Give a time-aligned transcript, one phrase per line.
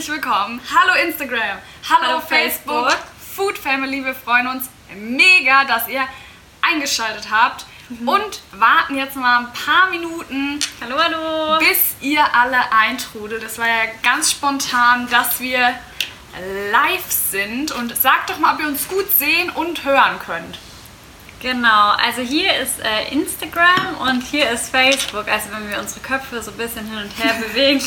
[0.00, 0.58] herzlich willkommen.
[0.74, 1.58] Hallo Instagram,
[1.90, 2.90] hallo, Hallo Facebook.
[2.90, 3.06] Facebook.
[3.36, 4.02] Food Family.
[4.02, 6.02] Wir freuen uns mega, dass ihr
[6.62, 7.66] eingeschaltet habt
[8.06, 11.58] und warten jetzt mal ein paar Minuten, Hallo, hallo.
[11.58, 13.42] bis ihr alle eintrudelt.
[13.42, 15.74] Das war ja ganz spontan, dass wir
[16.72, 17.70] live sind.
[17.70, 20.58] Und sagt doch mal, ob ihr uns gut sehen und hören könnt.
[21.40, 25.26] Genau, also hier ist äh, Instagram und hier ist Facebook.
[25.26, 27.82] Also wenn wir unsere Köpfe so ein bisschen hin und her bewegen,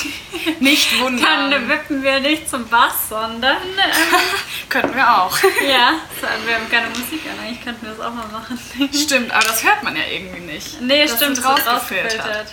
[0.59, 1.51] Nicht wundern.
[1.51, 4.19] dann wippen wir nicht zum Bass, sondern ähm,
[4.69, 5.37] Könnten wir auch.
[5.69, 7.45] ja, so, wir haben keine Musik an.
[7.45, 8.59] Eigentlich könnten wir das auch mal machen.
[8.91, 10.81] Stimmt, aber das hört man ja irgendwie nicht.
[10.81, 12.19] nee, das stimmt, rausgefiltert.
[12.21, 12.47] rausgefiltert.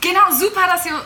[0.00, 1.00] Genau, super, dass ihr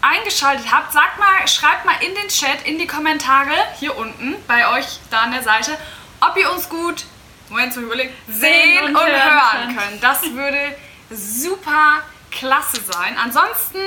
[0.00, 0.92] eingeschaltet habt.
[0.92, 5.20] Sagt mal, schreibt mal in den Chat, in die Kommentare, hier unten, bei euch da
[5.20, 5.78] an der Seite,
[6.20, 7.04] ob ihr uns gut,
[7.50, 10.02] Moment zum Überlegen, sehen und, und hören, könnt.
[10.02, 10.76] Das würde
[11.10, 13.16] super klasse sein.
[13.18, 13.78] Ansonsten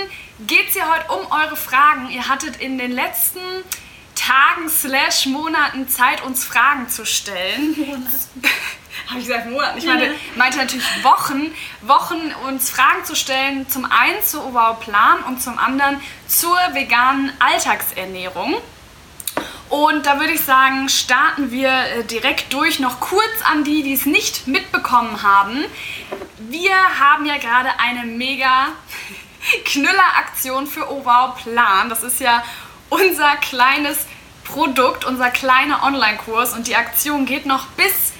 [0.45, 2.09] geht es ja heute um eure Fragen.
[2.09, 3.39] Ihr hattet in den letzten
[4.15, 7.75] Tagen slash Monaten Zeit, uns Fragen zu stellen.
[9.07, 9.77] Habe ich gesagt Monaten?
[9.77, 13.67] Ich meinte, meinte natürlich Wochen, Wochen uns Fragen zu stellen.
[13.69, 18.55] Zum einen zur Overall-Plan und zum anderen zur veganen Alltagsernährung.
[19.73, 22.79] Und da würde ich sagen, starten wir äh, direkt durch.
[22.79, 25.65] Noch kurz an die, die es nicht mitbekommen haben.
[26.37, 28.67] Wir haben ja gerade eine mega
[29.65, 31.89] Knüller-Aktion für Overall Plan.
[31.89, 32.43] Das ist ja
[32.89, 34.05] unser kleines
[34.43, 36.53] Produkt, unser kleiner Online-Kurs.
[36.53, 38.13] Und die Aktion geht noch bis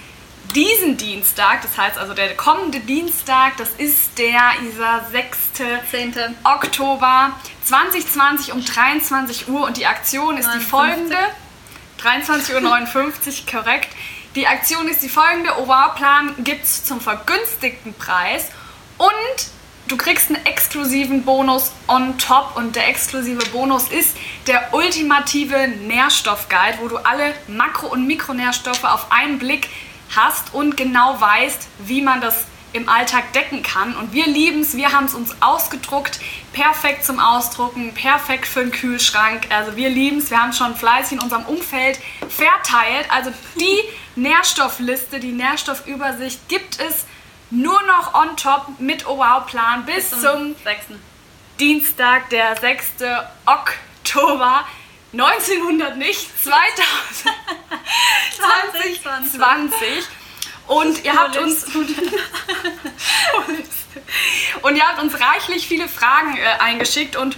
[0.56, 1.62] diesen Dienstag.
[1.62, 5.38] Das heißt also der kommende Dienstag, das ist der Isa 6.
[5.92, 6.34] Zehnte.
[6.44, 7.34] Oktober
[7.66, 10.68] 2020 um 23 Uhr und die Aktion ist die 59.
[10.68, 11.18] folgende.
[12.04, 13.90] 23.59 Uhr, korrekt.
[14.36, 15.58] Die Aktion ist die folgende.
[15.60, 18.50] Overplan gibt es zum vergünstigten Preis
[18.98, 19.48] und
[19.88, 26.80] du kriegst einen exklusiven Bonus on top und der exklusive Bonus ist der ultimative Nährstoffguide,
[26.82, 29.70] wo du alle Makro- und Mikronährstoffe auf einen Blick
[30.16, 33.96] hast und genau weißt, wie man das im Alltag decken kann.
[33.96, 36.20] Und wir lieben es, wir haben es uns ausgedruckt,
[36.52, 39.48] perfekt zum Ausdrucken, perfekt für den Kühlschrank.
[39.50, 43.08] Also wir lieben es, wir haben es schon fleißig in unserem Umfeld verteilt.
[43.10, 43.80] Also die
[44.20, 47.06] Nährstoffliste, die Nährstoffübersicht gibt es
[47.50, 51.00] nur noch on top mit Wow-Plan bis zum sechsten.
[51.60, 52.86] Dienstag, der 6.
[53.46, 54.66] Oktober
[55.14, 59.02] 1900 nicht, 2020.
[59.02, 60.08] 2020.
[60.68, 61.66] Und ihr habt uns
[64.62, 67.38] und ihr habt uns reichlich viele Fragen äh, eingeschickt und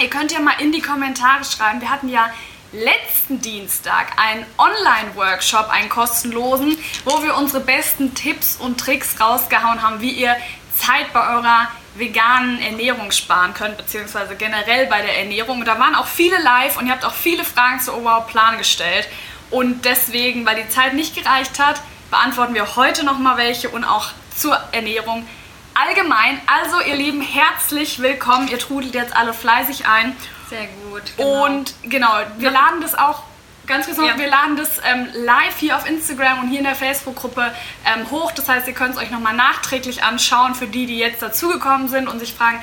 [0.00, 1.80] ihr könnt ja mal in die Kommentare schreiben.
[1.80, 2.30] Wir hatten ja
[2.72, 10.00] letzten Dienstag einen Online-Workshop, einen kostenlosen, wo wir unsere besten Tipps und Tricks rausgehauen haben,
[10.00, 10.36] wie ihr
[10.74, 15.60] Zeit bei eurer veganen Ernährung sparen könnt, beziehungsweise generell bei der Ernährung.
[15.60, 18.56] Und da waren auch viele live und ihr habt auch viele Fragen zu Overall Plan
[18.56, 19.06] gestellt.
[19.50, 24.10] Und deswegen, weil die Zeit nicht gereicht hat, beantworten wir heute nochmal welche und auch
[24.36, 25.26] zur Ernährung
[25.74, 26.40] allgemein.
[26.46, 28.48] Also ihr Lieben, herzlich willkommen.
[28.48, 30.14] Ihr trudelt jetzt alle fleißig ein.
[30.50, 31.02] Sehr gut.
[31.16, 31.44] Genau.
[31.46, 33.22] Und genau, wir laden das auch,
[33.66, 34.18] ganz kurz noch, Ja.
[34.18, 37.50] wir laden das ähm, live hier auf Instagram und hier in der Facebook-Gruppe
[37.86, 38.30] ähm, hoch.
[38.32, 42.08] Das heißt, ihr könnt es euch nochmal nachträglich anschauen für die, die jetzt dazugekommen sind
[42.08, 42.62] und sich fragen,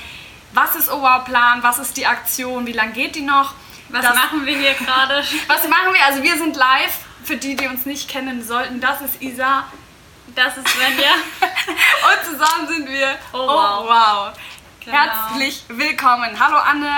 [0.53, 3.55] was ist Overplan, was ist die Aktion, wie lange geht die noch?
[3.91, 5.23] was das, machen wir hier gerade?
[5.47, 6.05] Was machen wir?
[6.05, 6.99] Also wir sind live.
[7.23, 9.65] Für die, die uns nicht kennen sollten, das ist Isa.
[10.35, 11.11] Das ist Svenja.
[11.41, 13.15] Und zusammen sind wir.
[13.33, 13.85] Oh, wow.
[13.87, 14.33] wow.
[14.83, 14.97] Genau.
[14.97, 16.39] Herzlich willkommen.
[16.39, 16.89] Hallo Anne,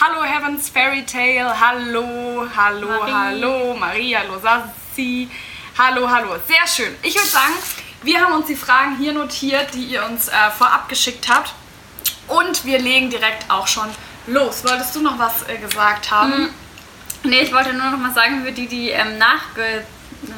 [0.00, 3.12] hallo Heaven's Fairy Tale, hallo, hallo, Marie.
[3.12, 5.28] hallo, Maria, hallo Sassi,
[5.76, 6.36] hallo, hallo.
[6.46, 6.94] Sehr schön.
[7.02, 7.52] Ich würde sagen,
[8.02, 11.52] wir haben uns die Fragen hier notiert, die ihr uns äh, vorab geschickt habt.
[12.28, 13.88] Und wir legen direkt auch schon
[14.26, 14.64] los.
[14.64, 16.50] Wolltest du noch was äh, gesagt haben?
[17.26, 19.84] Nee, ich wollte nur noch mal sagen, für die, die ähm, Nachge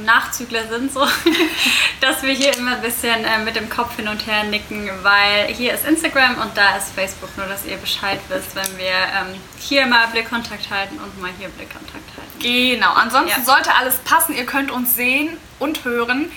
[0.05, 1.07] Nachzügler sind, so,
[2.01, 5.47] dass wir hier immer ein bisschen äh, mit dem Kopf hin und her nicken, weil
[5.55, 9.41] hier ist Instagram und da ist Facebook, nur dass ihr Bescheid wisst, wenn wir ähm,
[9.59, 12.39] hier mal Blickkontakt halten und mal hier Blickkontakt halten.
[12.41, 13.47] Genau, ansonsten Ja.
[13.47, 14.35] sollte alles passen.
[14.37, 16.31] Ihr könnt uns sehen und hören.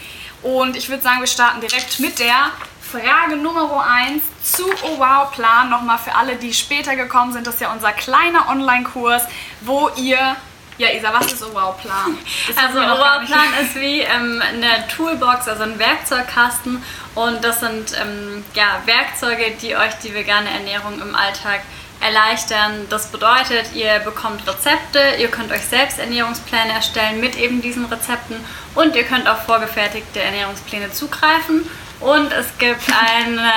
[0.43, 2.51] Und ich würde sagen, wir starten direkt mit der
[2.91, 5.69] Frage Nummer 1 zu Oh Wow Plan.
[5.69, 7.47] Nochmal für alle, die später gekommen sind.
[7.47, 9.23] Das ist ja unser kleiner Online-Kurs,
[9.61, 10.35] wo ihr.
[10.77, 12.17] Ja, Isa, was ist Wow Plan?
[12.47, 16.83] Das haben Also Oberplan ist wie ähm, eine Toolbox, also ein Werkzeugkasten
[17.13, 21.61] und das sind ähm, ja, Werkzeuge, die euch die vegane Ernährung im Alltag
[21.99, 22.87] erleichtern.
[22.89, 28.37] Das bedeutet, ihr bekommt Rezepte, ihr könnt euch selbst Ernährungspläne erstellen mit eben diesen Rezepten
[28.73, 31.69] und ihr könnt auf vorgefertigte Ernährungspläne zugreifen.
[32.01, 33.51] Und es gibt eine,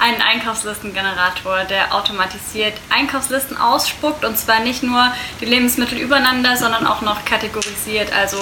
[0.00, 4.24] einen Einkaufslistengenerator, der automatisiert Einkaufslisten ausspuckt.
[4.24, 8.38] Und zwar nicht nur die Lebensmittel übereinander, sondern auch noch kategorisiert, also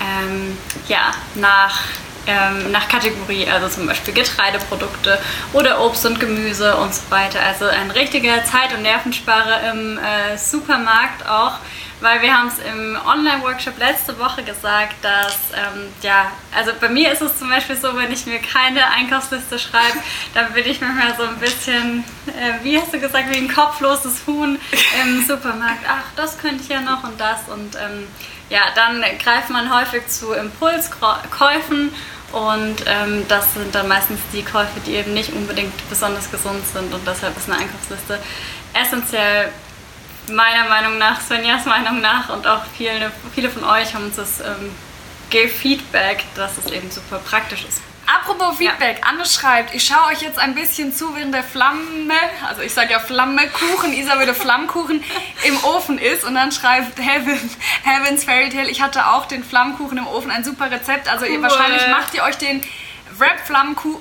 [0.00, 0.56] ähm,
[0.86, 1.80] ja, nach
[2.26, 5.18] ähm, nach Kategorie, also zum Beispiel Getreideprodukte
[5.52, 7.40] oder Obst und Gemüse und so weiter.
[7.40, 11.54] Also ein richtiger Zeit- und Nervensparer im äh, Supermarkt auch,
[12.00, 17.12] weil wir haben es im Online-Workshop letzte Woche gesagt, dass, ähm, ja, also bei mir
[17.12, 19.98] ist es zum Beispiel so, wenn ich mir keine Einkaufsliste schreibe,
[20.34, 24.22] dann bin ich manchmal so ein bisschen, äh, wie hast du gesagt, wie ein kopfloses
[24.26, 24.58] Huhn
[25.02, 25.84] im Supermarkt.
[25.88, 28.06] Ach, das könnte ich ja noch und das und ähm,
[28.48, 31.92] ja, dann greift man häufig zu Impulskäufen
[32.32, 36.92] und ähm, das sind dann meistens die Käufe, die eben nicht unbedingt besonders gesund sind
[36.92, 38.18] und deshalb ist eine Einkaufsliste
[38.72, 39.52] essentiell
[40.28, 44.40] meiner Meinung nach, Svenjas Meinung nach und auch viele, viele von euch haben uns das
[44.40, 44.74] ähm,
[45.30, 47.82] Feedback, dass es eben super praktisch ist.
[48.06, 49.08] Apropos Feedback, ja.
[49.08, 52.14] Anne schreibt, ich schaue euch jetzt ein bisschen zu, während der Flamme,
[52.48, 55.04] also ich sage ja Flammekuchen, Isa würde Flammkuchen
[55.44, 57.38] im Ofen ist und dann schreibt Heaven,
[57.84, 61.34] Heaven's Fairy Tale, ich hatte auch den Flammkuchen im Ofen, ein super Rezept, also cool.
[61.34, 62.62] ihr, wahrscheinlich macht ihr euch den
[63.20, 63.40] Wrap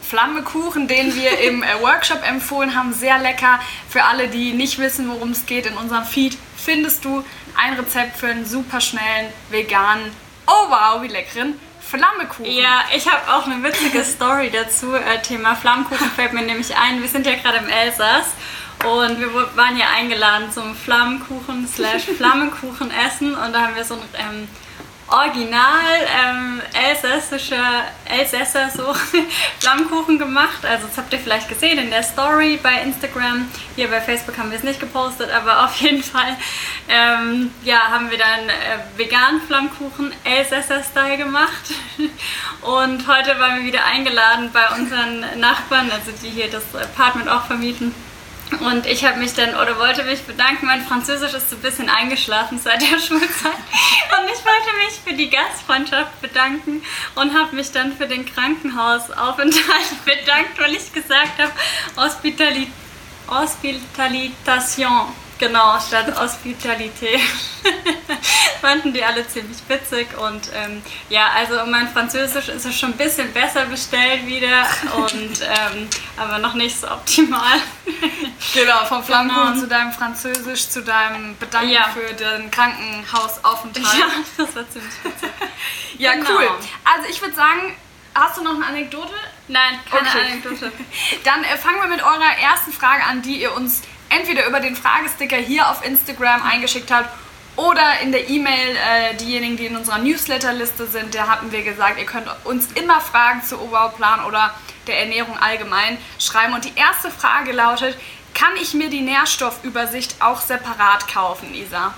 [0.01, 3.59] Flammekuchen, den wir im äh, Workshop empfohlen haben, sehr lecker.
[3.89, 7.23] Für alle, die nicht wissen, worum es geht, in unserem Feed findest du
[7.57, 10.11] ein Rezept für einen super schnellen veganen,
[10.47, 12.51] oh wow, wie leckeren Flammekuchen.
[12.51, 14.93] Ja, ich habe auch eine witzige Story dazu.
[14.93, 17.01] Äh, Thema Flammkuchen fällt mir nämlich ein.
[17.01, 18.27] Wir sind ja gerade im Elsass
[18.85, 23.95] und wir waren ja eingeladen zum Flammkuchen slash Flammekuchen essen und da haben wir so
[23.95, 24.47] ein ähm,
[25.11, 25.85] original
[26.23, 28.93] ähm, elsässischer Elsässer so
[29.59, 30.65] Flammkuchen gemacht.
[30.65, 33.47] Also das habt ihr vielleicht gesehen in der Story bei Instagram.
[33.75, 36.37] Hier bei Facebook haben wir es nicht gepostet, aber auf jeden Fall
[36.87, 41.73] ähm, ja, haben wir dann äh, veganen Flammkuchen Elsässer-Style gemacht.
[42.61, 47.45] Und heute waren wir wieder eingeladen bei unseren Nachbarn, also die hier das Apartment auch
[47.45, 47.93] vermieten
[48.59, 50.65] und ich habe mich dann oder wollte mich bedanken.
[50.65, 53.19] Mein Französisch ist so ein bisschen eingeschlafen seit der Schulzeit.
[53.21, 56.81] Und ich wollte mich für die Gastfreundschaft bedanken
[57.15, 61.51] und habe mich dann für den Krankenhausaufenthalt bedankt, weil ich gesagt habe,
[61.95, 62.67] Hospitali
[63.29, 65.13] Hospitalitation.
[65.39, 67.21] Genau, statt Hospitalität.
[68.61, 72.97] Fanden die alle ziemlich witzig und ähm, ja, also mein Französisch ist es schon ein
[72.97, 74.65] bisschen besser bestellt wieder
[74.97, 75.87] und ähm,
[76.17, 77.57] aber noch nicht so optimal.
[78.53, 79.59] genau, vom Flammkuchen genau.
[79.61, 81.89] zu deinem Französisch, zu deinem Bedanken ja.
[81.93, 83.97] für den Krankenhausaufenthalt.
[83.97, 84.07] Ja,
[84.37, 85.29] das war ziemlich witzig.
[85.97, 86.29] ja, genau.
[86.31, 86.49] cool.
[86.83, 87.75] Also ich würde sagen,
[88.15, 89.13] Hast du noch eine Anekdote?
[89.47, 90.19] Nein, keine okay.
[90.31, 90.71] Anekdote.
[91.23, 94.75] Dann äh, fangen wir mit eurer ersten Frage an, die ihr uns entweder über den
[94.75, 97.09] Fragesticker hier auf Instagram eingeschickt habt
[97.55, 101.99] oder in der E-Mail, äh, diejenigen, die in unserer Newsletterliste sind, da hatten wir gesagt,
[101.99, 104.53] ihr könnt uns immer Fragen zu Oberbauplan oder
[104.87, 106.53] der Ernährung allgemein schreiben.
[106.53, 107.97] Und die erste Frage lautet,
[108.33, 111.93] kann ich mir die Nährstoffübersicht auch separat kaufen, Isa?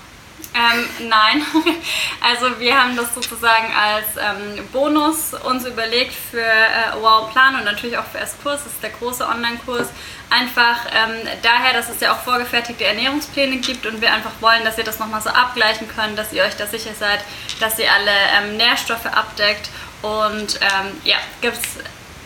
[0.54, 1.46] Ähm, nein,
[2.20, 7.64] also wir haben das sozusagen als ähm, Bonus uns überlegt für äh, Wow Plan und
[7.64, 9.88] natürlich auch für S-Kurs, das ist der große Online-Kurs,
[10.32, 14.78] einfach ähm, daher, dass es ja auch vorgefertigte Ernährungspläne gibt und wir einfach wollen, dass
[14.78, 17.20] ihr das nochmal so abgleichen könnt, dass ihr euch da sicher seid,
[17.60, 19.70] dass ihr alle ähm, Nährstoffe abdeckt.
[20.02, 21.62] Und ähm, ja, gibt es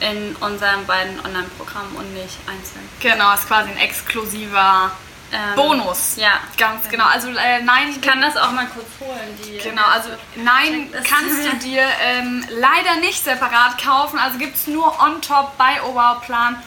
[0.00, 2.88] in unseren beiden Online-Programmen und nicht einzeln.
[3.00, 4.92] Genau, ist quasi ein exklusiver
[5.32, 6.16] ähm, Bonus.
[6.16, 6.40] Ja.
[6.56, 7.06] Ganz genau.
[7.06, 7.90] Also äh, nein.
[7.90, 9.38] Ich kann das auch mal kurz holen.
[9.44, 14.18] Die, genau, also nein kannst du dir ähm, leider nicht separat kaufen.
[14.18, 16.62] Also gibt es nur on top bei Oberplan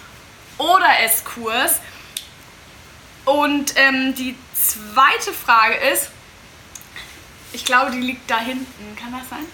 [0.57, 1.79] oder S-Kurs.
[3.25, 6.09] Und ähm, die zweite Frage ist,
[7.53, 8.95] ich glaube, die liegt da hinten.
[8.95, 9.45] Kann das sein?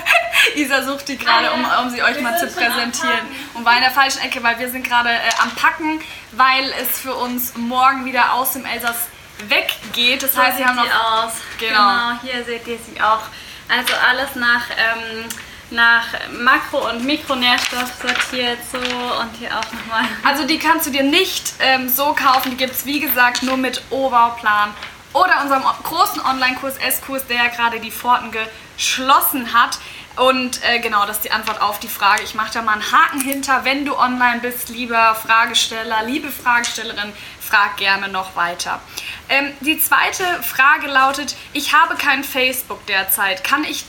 [0.56, 3.26] Isa sucht die gerade, um, um sie euch mal zu präsentieren.
[3.54, 6.00] Und war in der falschen Ecke, weil wir sind gerade äh, am Packen,
[6.32, 9.08] weil es für uns morgen wieder aus dem Elsass
[9.48, 10.22] weggeht.
[10.22, 10.84] Das so heißt, sie haben noch...
[10.84, 11.32] Aus.
[11.58, 11.70] Genau.
[11.70, 13.22] genau, hier seht ihr sie auch.
[13.68, 14.64] Also alles nach...
[14.70, 15.28] Ähm,
[15.70, 20.04] nach Makro- und Mikronährstoff sortiert, so und hier auch nochmal.
[20.24, 23.56] Also die kannst du dir nicht ähm, so kaufen, die gibt es wie gesagt nur
[23.56, 24.72] mit Oberplan
[25.12, 29.78] oder unserem großen Online-Kurs S-Kurs, der ja gerade die Pforten geschlossen hat.
[30.18, 32.22] Und äh, genau, das ist die Antwort auf die Frage.
[32.24, 33.64] Ich mache da mal einen Haken hinter.
[33.64, 38.80] Wenn du online bist, lieber Fragesteller, liebe Fragestellerin, frag gerne noch weiter.
[39.28, 43.44] Ähm, die zweite Frage lautet, ich habe kein Facebook derzeit.
[43.44, 43.84] Kann ich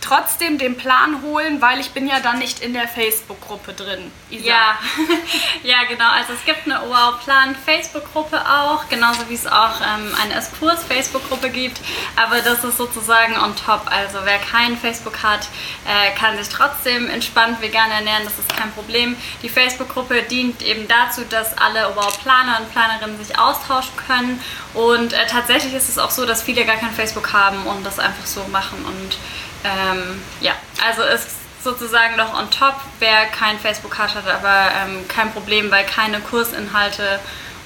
[0.00, 4.10] trotzdem den Plan holen, weil ich bin ja dann nicht in der Facebook-Gruppe drin.
[4.30, 4.46] Isa.
[4.46, 4.78] Ja,
[5.62, 6.10] ja genau.
[6.10, 11.50] Also es gibt eine Wow-Plan Facebook-Gruppe auch, genauso wie es auch ähm, eine Eskurs Facebook-Gruppe
[11.50, 11.80] gibt.
[12.16, 13.82] Aber das ist sozusagen on top.
[13.90, 15.48] Also wer kein Facebook hat,
[15.86, 18.22] äh, kann sich trotzdem entspannt vegan ernähren.
[18.24, 19.16] Das ist kein Problem.
[19.42, 24.40] Die Facebook-Gruppe dient eben dazu, dass alle Wow-Planer und Planerinnen sich austauschen können.
[24.74, 27.98] Und äh, tatsächlich ist es auch so, dass viele gar kein Facebook haben und das
[27.98, 29.16] einfach so machen und
[29.64, 30.52] ähm, ja,
[30.86, 31.28] also ist
[31.62, 36.20] sozusagen noch on top, wer kein Facebook hat, hat aber ähm, kein Problem, weil keine
[36.20, 37.20] Kursinhalte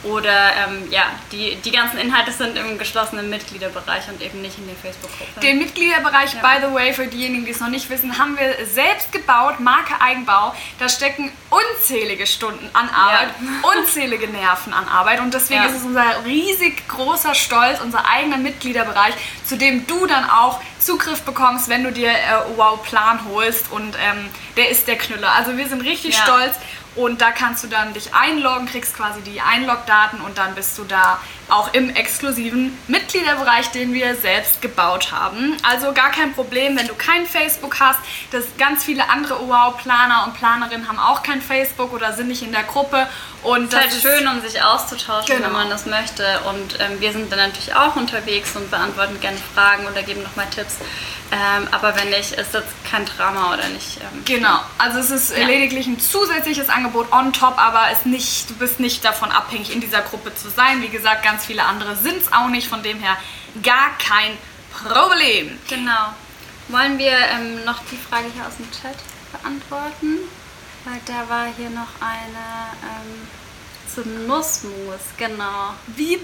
[0.04, 4.66] oder ähm, ja, die, die ganzen Inhalte sind im geschlossenen Mitgliederbereich und eben nicht in
[4.66, 5.40] der Facebook-Gruppe.
[5.40, 6.40] Den Mitgliederbereich, ja.
[6.40, 10.00] by the way, für diejenigen, die es noch nicht wissen, haben wir selbst gebaut, Marke
[10.00, 10.54] Eigenbau.
[10.78, 13.78] Da stecken unzählige Stunden an Arbeit, ja.
[13.78, 15.68] unzählige Nerven an Arbeit und deswegen ja.
[15.68, 21.22] ist es unser riesig großer Stolz, unser eigener Mitgliederbereich, zu dem du dann auch Zugriff
[21.22, 22.14] bekommst, wenn du dir äh,
[22.56, 25.30] Wow Plan holst und ähm, der ist der Knüller.
[25.32, 26.56] Also wir sind richtig stolz
[26.94, 30.84] und da kannst du dann dich einloggen, kriegst quasi die Einlogdaten und dann bist du
[30.84, 35.56] da auch im exklusiven Mitgliederbereich, den wir selbst gebaut haben.
[35.62, 37.98] Also gar kein Problem, wenn du kein Facebook hast.
[38.30, 42.52] Das ganz viele andere Wow-Planer und Planerinnen haben auch kein Facebook oder sind nicht in
[42.52, 43.06] der Gruppe.
[43.42, 45.48] Und das ist halt ist schön, um sich auszutauschen, genau.
[45.48, 46.40] wenn man das möchte.
[46.48, 50.46] Und ähm, wir sind dann natürlich auch unterwegs und beantworten gerne Fragen oder geben nochmal
[50.54, 50.76] Tipps.
[51.32, 53.96] Ähm, aber wenn nicht, ist das kein Drama oder nicht.
[54.02, 55.46] Ähm, genau, also es ist ja.
[55.46, 59.80] lediglich ein zusätzliches Angebot on top, aber es nicht, du bist nicht davon abhängig, in
[59.80, 60.82] dieser Gruppe zu sein.
[60.82, 63.16] Wie gesagt, ganz viele andere sind es auch nicht, von dem her
[63.62, 64.36] gar kein
[64.72, 65.58] Problem.
[65.68, 66.14] Genau.
[66.68, 68.96] Wollen wir ähm, noch die Frage hier aus dem Chat
[69.32, 70.18] beantworten?
[70.84, 73.28] Weil da war hier noch eine ähm,
[73.94, 75.74] zum Nussmus, genau.
[75.88, 76.18] Wie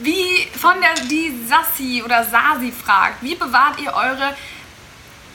[0.00, 4.34] wie von der die Sassi oder Sasi fragt, wie bewahrt ihr eure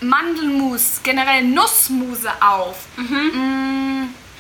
[0.02, 2.78] Mandelmus, generell Nussmuse auf?
[2.98, 3.32] Mhm.
[3.34, 3.97] Mm,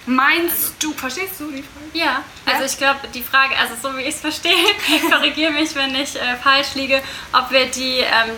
[0.07, 1.85] meinst du, verstehst du die Frage?
[1.93, 2.65] Ja, also ja?
[2.65, 4.51] ich glaube, die Frage, also so wie ich es verstehe,
[5.11, 7.01] korrigiere mich, wenn ich äh, falsch liege,
[7.33, 8.31] ob wir die ähm,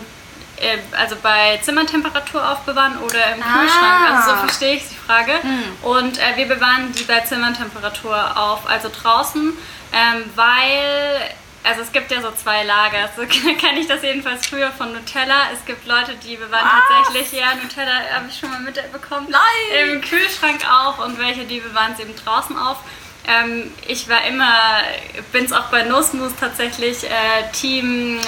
[0.60, 3.60] äh, also bei Zimmertemperatur aufbewahren oder im ah.
[3.60, 4.10] Kühlschrank.
[4.10, 5.32] Also so verstehe ich die Frage.
[5.42, 5.76] Mhm.
[5.82, 9.52] Und äh, wir bewahren die bei Zimmertemperatur auf, also draußen,
[9.92, 11.30] ähm, weil
[11.62, 13.08] also es gibt ja so zwei Lager.
[13.16, 15.50] So kenne ich das jedenfalls früher von Nutella.
[15.52, 17.04] Es gibt Leute, die bewahren Was?
[17.04, 19.28] tatsächlich, ja, Nutella habe ich schon mal mitbekommen.
[19.28, 19.88] Nein!
[19.90, 22.78] Im Kühlschrank auf und welche, die bewahren es eben draußen auf.
[23.26, 24.54] Ähm, ich war immer,
[25.32, 28.20] bin es auch bei Nussmus tatsächlich äh, Team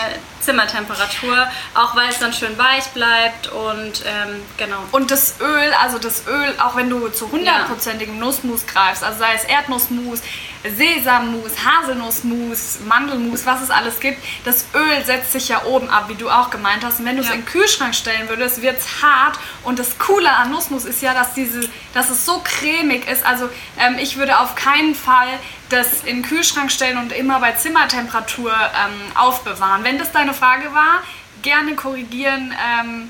[0.43, 4.79] Zimmertemperatur, auch weil es dann schön weich bleibt und ähm, genau.
[4.91, 8.21] Und das Öl, also das Öl, auch wenn du zu hundertprozentigem ja.
[8.21, 10.21] Nussmus greifst, also sei es Erdnussmus,
[10.65, 16.15] Sesammus, Haselnussmus, Mandelmus, was es alles gibt, das Öl setzt sich ja oben ab, wie
[16.15, 17.01] du auch gemeint hast.
[17.01, 17.35] Und wenn du es ja.
[17.35, 19.39] in den Kühlschrank stellen würdest, wird es hart.
[19.65, 23.25] Und das Coole an Nussmus ist ja, dass, diese, dass es so cremig ist.
[23.27, 27.53] Also ähm, ich würde auf keinen Fall das in den Kühlschrank stellen und immer bei
[27.53, 29.85] Zimmertemperatur ähm, aufbewahren.
[29.85, 31.03] Wenn das deine Frage war,
[31.43, 32.53] gerne korrigieren.
[32.53, 33.09] Ähm,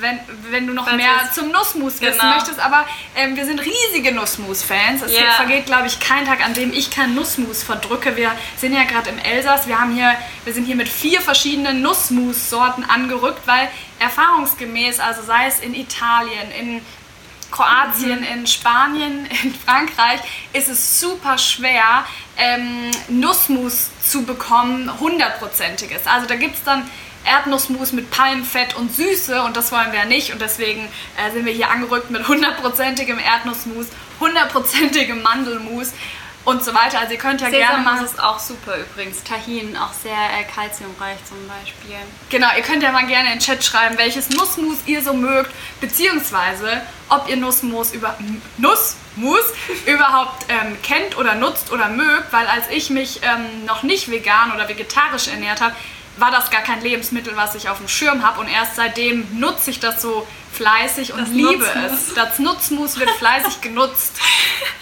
[0.00, 0.20] wenn,
[0.50, 2.34] wenn du noch Weil mehr zum Nussmus wissen genau.
[2.34, 2.60] möchtest.
[2.60, 5.02] Aber ähm, wir sind riesige Nussmus-Fans.
[5.02, 5.32] Es yeah.
[5.32, 8.16] vergeht, glaube ich, kein Tag, an dem ich kein Nussmus verdrücke.
[8.16, 9.66] Wir sind ja gerade im Elsass.
[9.66, 15.46] Wir, haben hier, wir sind hier mit vier verschiedenen Nussmus-Sorten angerückt, weil erfahrungsgemäß, also sei
[15.46, 16.80] es in Italien, in
[17.50, 20.20] Kroatien, in Spanien, in Frankreich
[20.52, 22.04] ist es super schwer,
[22.36, 26.06] ähm, Nussmus zu bekommen, hundertprozentiges.
[26.06, 26.88] Also da gibt es dann
[27.24, 31.52] Erdnussmus mit Palmfett und Süße und das wollen wir nicht und deswegen äh, sind wir
[31.52, 33.86] hier angerückt mit hundertprozentigem Erdnussmus,
[34.20, 35.92] hundertprozentigem Mandelmus
[36.48, 37.00] und so weiter.
[37.00, 38.02] Also ihr könnt ja Sesam gerne mal...
[38.02, 39.22] ist auch super übrigens.
[39.22, 41.96] Tahin, auch sehr äh, kalziumreich zum Beispiel.
[42.30, 45.50] Genau, ihr könnt ja mal gerne in den Chat schreiben, welches Nussmus ihr so mögt,
[45.82, 48.16] beziehungsweise ob ihr Nussmus über...
[48.56, 49.44] Nussmus
[49.86, 54.52] überhaupt ähm, kennt oder nutzt oder mögt, weil als ich mich ähm, noch nicht vegan
[54.52, 55.74] oder vegetarisch ernährt habe,
[56.16, 58.40] war das gar kein Lebensmittel, was ich auf dem Schirm habe.
[58.40, 62.08] Und erst seitdem nutze ich das so fleißig und das liebe Nutzmus.
[62.08, 62.14] es.
[62.14, 64.18] Das Nutzmus wird fleißig genutzt.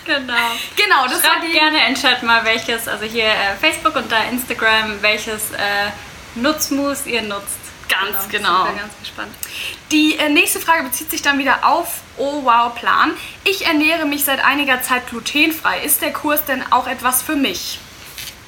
[0.07, 0.35] Genau.
[0.77, 4.23] Genau, das Schreibt war die gerne Chat mal welches, also hier äh, Facebook und da
[4.31, 5.91] Instagram, welches äh,
[6.37, 7.59] Nutzmus ihr nutzt.
[7.89, 8.49] Ganz genau.
[8.49, 8.63] genau.
[8.63, 9.35] Ich bin ganz gespannt.
[9.91, 13.13] Die äh, nächste Frage bezieht sich dann wieder auf Oh Wow Plan.
[13.45, 15.81] Ich ernähre mich seit einiger Zeit glutenfrei.
[15.81, 17.81] Ist der Kurs denn auch etwas für mich?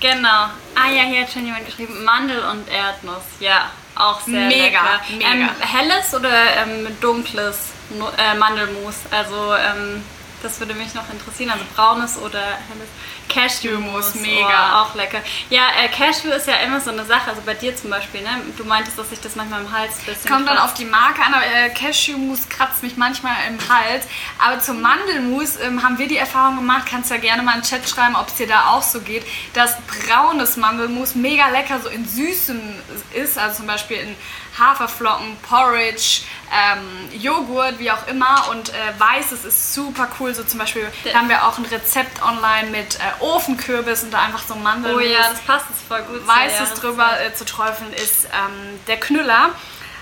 [0.00, 0.48] Genau.
[0.74, 3.24] Ah ja, hier hat schon jemand geschrieben, Mandel und Erdnuss.
[3.40, 5.00] Ja, auch sehr mega, lecker.
[5.10, 5.26] Mega.
[5.30, 6.30] Ähm, helles oder
[6.62, 7.72] ähm, dunkles
[8.16, 8.96] äh, Mandelmus?
[9.10, 10.02] Also ähm,
[10.42, 11.50] das würde mich noch interessieren.
[11.50, 12.88] Also braunes oder helles.
[13.28, 14.72] Cashew-Mousse, mega.
[14.72, 15.20] Oh, auch lecker.
[15.50, 18.30] Ja, äh, Cashew ist ja immer so eine Sache, also bei dir zum Beispiel, ne?
[18.56, 21.22] Du meintest, dass sich das manchmal im Hals ein bisschen Kommt dann auf die Marke
[21.22, 24.06] an, aber äh, Cashew-Mousse kratzt mich manchmal im Hals.
[24.38, 27.68] Aber zum Mandelmus ähm, haben wir die Erfahrung gemacht, kannst ja gerne mal in den
[27.68, 31.88] Chat schreiben, ob es dir da auch so geht, dass braunes Mandelmus mega lecker so
[31.88, 32.60] in süßem
[33.12, 34.16] ist, also zum Beispiel in
[34.58, 36.22] Haferflocken, Porridge,
[36.52, 38.48] ähm, Joghurt, wie auch immer.
[38.50, 40.34] Und äh, weißes ist super cool.
[40.34, 44.42] So zum Beispiel haben wir auch ein Rezept online mit äh, Ofenkürbis und da einfach
[44.46, 45.02] so Mandelmus.
[45.02, 46.26] Oh ja, das passt jetzt voll gut.
[46.26, 46.82] Weißes Jahreszeit.
[46.82, 49.50] drüber äh, zu träufeln ist ähm, der Knüller.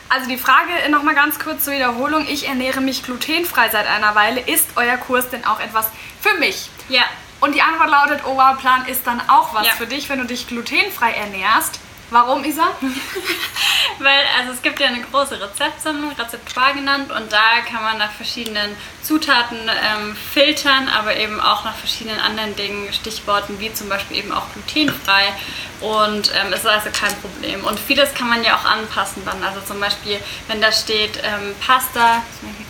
[0.08, 2.26] Also die Frage nochmal ganz kurz zur Wiederholung.
[2.28, 4.40] Ich ernähre mich glutenfrei seit einer Weile.
[4.40, 5.86] Ist euer Kurs denn auch etwas
[6.20, 6.70] für mich?
[6.88, 7.02] Ja,
[7.40, 9.72] Und die Antwort lautet, oh wow, Plan ist dann auch was Ja.
[9.72, 11.80] für dich, wenn du dich glutenfrei ernährst.
[12.10, 12.68] Warum, Isa?
[13.98, 18.12] Weil, also es gibt ja eine große Rezeptsammlung, Rezeptoire genannt, und da kann man nach
[18.12, 24.18] verschiedenen Zutaten ähm, filtern, aber eben auch nach verschiedenen anderen Dingen, Stichworten wie zum Beispiel
[24.18, 25.32] eben auch glutenfrei.
[25.80, 27.64] Und ähm, es ist also kein Problem.
[27.64, 29.42] Und vieles kann man ja auch anpassen dann.
[29.42, 32.66] Also zum Beispiel, wenn da steht ähm, Pasta, muss man hier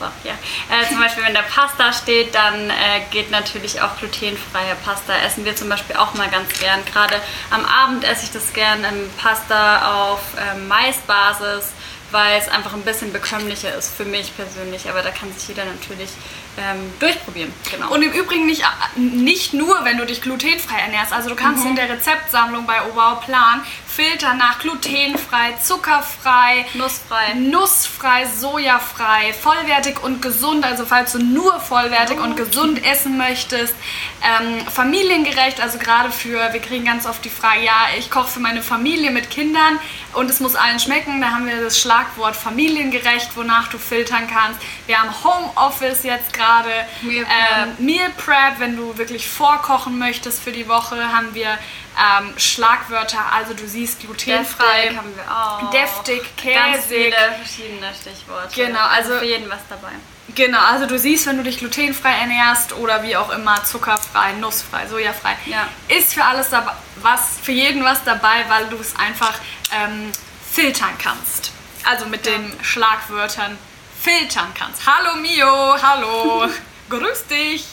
[0.00, 0.34] so, ja.
[0.70, 2.72] Äh, zum Beispiel, wenn da Pasta steht, dann äh,
[3.10, 5.12] geht natürlich auch glutenfreie Pasta.
[5.24, 6.80] Essen wir zum Beispiel auch mal ganz gern.
[6.92, 11.66] Gerade am Abend esse ich das gern ähm, Pasta auf ähm, Maisbasis,
[12.10, 14.88] weil es einfach ein bisschen bekömmlicher ist für mich persönlich.
[14.88, 16.10] Aber da kann sich jeder natürlich
[16.58, 17.52] ähm, durchprobieren.
[17.70, 17.90] Genau.
[17.92, 18.64] Und im Übrigen nicht,
[18.96, 21.12] nicht nur, wenn du dich glutenfrei ernährst.
[21.12, 21.70] Also du kannst Mhm.
[21.70, 23.64] in der Rezeptsammlung bei Obau Plan
[24.00, 27.34] filtern nach glutenfrei, zuckerfrei, Nussfrei.
[27.34, 30.64] nussfrei, sojafrei, vollwertig und gesund.
[30.64, 33.74] Also falls du nur vollwertig und gesund essen möchtest,
[34.22, 35.60] ähm, familiengerecht.
[35.60, 39.10] Also gerade für, wir kriegen ganz oft die Frage, ja, ich koche für meine Familie
[39.10, 39.78] mit Kindern
[40.14, 41.20] und es muss allen schmecken.
[41.20, 44.60] Da haben wir das Schlagwort familiengerecht, wonach du filtern kannst.
[44.86, 46.70] Wir haben Homeoffice jetzt gerade.
[47.02, 47.26] Meal.
[47.26, 51.58] Ähm, Meal Prep, wenn du wirklich vorkochen möchtest für die Woche, haben wir
[52.00, 53.20] ähm, Schlagwörter.
[53.32, 54.82] Also du siehst glutenfrei.
[54.82, 55.70] Deftig haben wir auch.
[55.70, 57.14] Deftig, Ganz viele käsig.
[57.42, 58.54] verschiedene Stichworte.
[58.54, 59.92] Genau, also- für jeden was dabei.
[60.34, 64.86] Genau, also du siehst, wenn du dich glutenfrei ernährst oder wie auch immer, zuckerfrei, nussfrei,
[64.86, 65.66] sojafrei, Ja.
[65.88, 66.70] ist für alles dabei,
[67.02, 69.34] was, für jeden was dabei, weil du es einfach
[69.72, 70.12] ähm,
[70.52, 71.50] filtern kannst.
[71.84, 73.58] Also mit den Schlagwörtern
[74.00, 74.82] filtern kannst.
[74.86, 76.46] Hallo Mio, hallo,
[76.90, 77.64] grüß dich.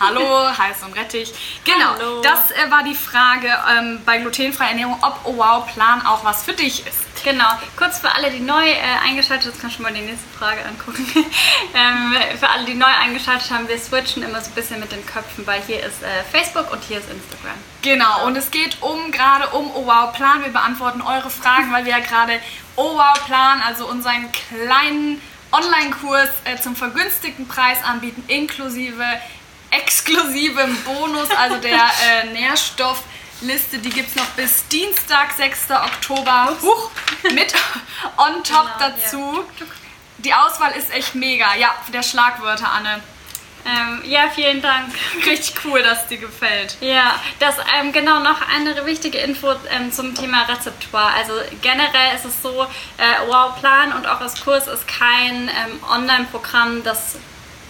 [0.00, 1.32] Hallo, heiß und rettig.
[1.64, 2.22] Genau, Hallo.
[2.22, 6.42] das äh, war die Frage ähm, bei glutenfreier Ernährung, ob Oh Wow Plan auch was
[6.42, 7.12] für dich ist.
[7.22, 10.28] Genau, kurz für alle, die neu äh, eingeschaltet sind, kannst du schon mal die nächste
[10.36, 11.06] Frage angucken.
[11.74, 15.04] ähm, für alle, die neu eingeschaltet haben, wir switchen immer so ein bisschen mit den
[15.06, 17.54] Köpfen, weil hier ist äh, Facebook und hier ist Instagram.
[17.82, 20.42] Genau, und es geht um gerade um Oh Wow Plan.
[20.42, 22.40] Wir beantworten eure Fragen, weil wir ja gerade
[22.74, 25.20] Oh Wow Plan, also unseren kleinen
[25.52, 29.04] Online-Kurs äh, zum vergünstigten Preis anbieten, inklusive
[29.70, 31.74] exklusivem Bonus, also der
[32.24, 33.78] äh, Nährstoffliste.
[33.78, 35.70] Die gibt es noch bis Dienstag, 6.
[35.70, 36.56] Oktober.
[36.62, 36.90] Huch,
[37.32, 37.54] mit
[38.16, 39.44] on top Genau, dazu.
[40.18, 41.54] Die Auswahl ist echt mega.
[41.56, 43.02] Ja, der Schlagwörter, Anne.
[43.64, 44.92] Ähm, ja, vielen Dank.
[45.26, 46.76] Richtig cool, dass dir gefällt.
[46.80, 51.14] Ja, das ähm, genau noch eine wichtige Info ähm, zum Thema Rezeptoire.
[51.14, 55.80] Also generell ist es so, äh, Wow Plan und auch das Kurs ist kein ähm,
[55.88, 57.16] Online-Programm, das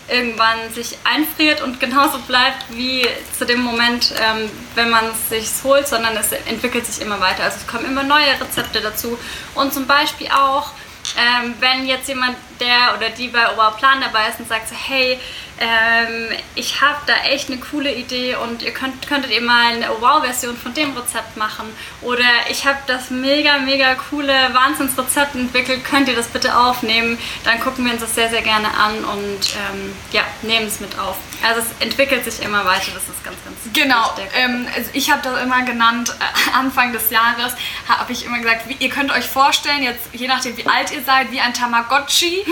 [0.09, 5.51] irgendwann sich einfriert und genauso bleibt wie zu dem Moment, ähm, wenn man es sich
[5.63, 7.45] holt, sondern es entwickelt sich immer weiter.
[7.45, 9.19] Also es kommen immer neue Rezepte dazu
[9.55, 10.73] und zum Beispiel auch
[11.17, 15.19] ähm, wenn jetzt jemand, der oder die bei Oberplan dabei ist und sagt so, hey,
[15.59, 19.89] ähm, ich habe da echt eine coole Idee und ihr könnt, könntet ihr mal eine
[20.01, 21.67] Wow-Version von dem Rezept machen
[22.01, 27.19] oder ich habe das mega, mega coole Wahnsinnsrezept entwickelt, könnt ihr das bitte aufnehmen?
[27.45, 29.41] Dann gucken wir uns das sehr, sehr gerne an und
[29.73, 31.17] ähm, ja, nehmen es mit auf.
[31.47, 35.23] Also es entwickelt sich immer weiter, das ist ganz, ganz Genau, ähm, also ich habe
[35.23, 37.55] das immer genannt, äh, Anfang des Jahres
[37.89, 41.03] habe ich immer gesagt, wie, ihr könnt euch vorstellen, jetzt je nachdem wie alt ihr
[41.05, 42.45] seid, wie ein Tamagotchi.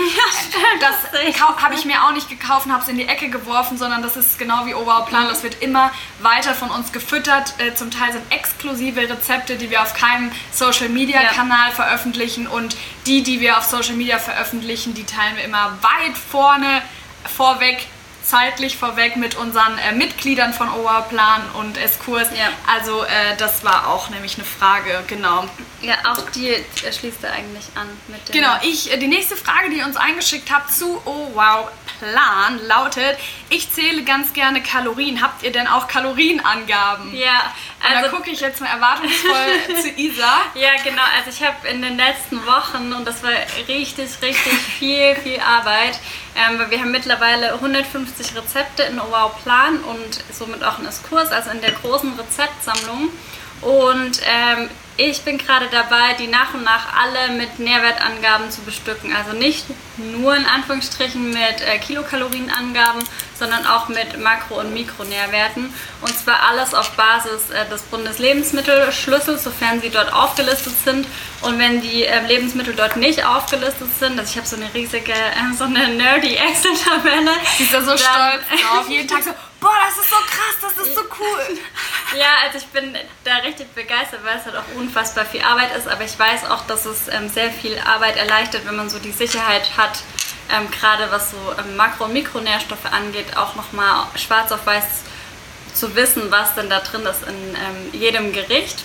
[0.79, 4.01] Das habe ich mir auch nicht gekauft und habe es in die Ecke geworfen, sondern
[4.01, 7.53] das ist genau wie Oberplan, das wird immer weiter von uns gefüttert.
[7.59, 11.29] Äh, zum Teil sind exklusive Rezepte, die wir auf keinem Social Media Ja.
[11.29, 16.17] Kanal veröffentlichen und die, die wir auf Social Media veröffentlichen, die teilen wir immer weit
[16.17, 16.81] vorne
[17.35, 17.87] vorweg
[18.23, 22.29] zeitlich vorweg mit unseren äh, Mitgliedern von Oberplan und S-Kurs.
[22.37, 22.49] Ja.
[22.71, 25.45] Also äh, das war auch nämlich eine Frage, genau.
[25.81, 29.35] Ja, auch die äh, schließt er eigentlich an mit dem Genau, ich, äh, die nächste
[29.35, 33.17] Frage, die ihr uns eingeschickt habt zu Oh Wow Plan lautet,
[33.49, 35.21] ich zähle ganz gerne Kalorien.
[35.21, 37.15] Habt ihr denn auch Kalorienangaben?
[37.15, 40.41] Ja, also also da gucke ich jetzt mal erwartungsvoll zu Isa.
[40.55, 41.01] Ja, genau.
[41.17, 43.31] Also ich habe in den letzten Wochen, und das war
[43.67, 45.99] richtig, richtig viel, viel Arbeit,
[46.35, 51.31] ähm, weil wir haben mittlerweile 150 Rezepte in Wow Plan und somit auch einen Kurs,
[51.31, 53.09] also in der großen Rezeptsammlung.
[53.61, 59.15] Und ähm, ich bin gerade dabei, die nach und nach alle mit Nährwertangaben zu bestücken.
[59.15, 59.65] Also nicht
[59.97, 63.03] nur in Anführungsstrichen mit äh, Kilokalorienangaben,
[63.37, 65.73] sondern auch mit Makro- und Mikronährwerten.
[66.01, 71.07] Und zwar alles auf Basis äh, des Bundeslebensmittelschlüssels, sofern sie dort aufgelistet sind.
[71.41, 75.13] Und wenn die äh, Lebensmittel dort nicht aufgelistet sind, also ich habe so eine riesige,
[75.13, 77.31] äh, so eine nerdy Excel-Tabelle.
[77.57, 78.87] Sie ist ja so stolz drauf.
[78.89, 81.57] Jeden Tag so, boah, das ist so krass, das ist so cool.
[82.17, 82.93] Ja, also ich bin
[83.23, 86.65] da richtig begeistert, weil es halt auch unfassbar viel Arbeit ist, aber ich weiß auch,
[86.67, 89.99] dass es ähm, sehr viel Arbeit erleichtert, wenn man so die Sicherheit hat,
[90.53, 94.83] ähm, gerade was so ähm, Makro- und Mikronährstoffe angeht, auch nochmal schwarz auf weiß
[95.73, 98.83] zu wissen, was denn da drin ist in ähm, jedem Gericht.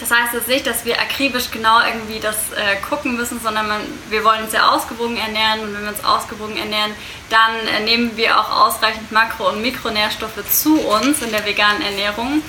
[0.00, 3.80] Das heißt jetzt nicht, dass wir akribisch genau irgendwie das äh, gucken müssen, sondern man,
[4.10, 6.92] wir wollen uns ja ausgewogen ernähren und wenn wir uns ausgewogen ernähren,
[7.30, 12.42] dann äh, nehmen wir auch ausreichend Makro- und Mikronährstoffe zu uns in der veganen Ernährung.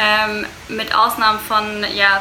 [0.00, 2.20] Ähm, mit Ausnahmen von, ja,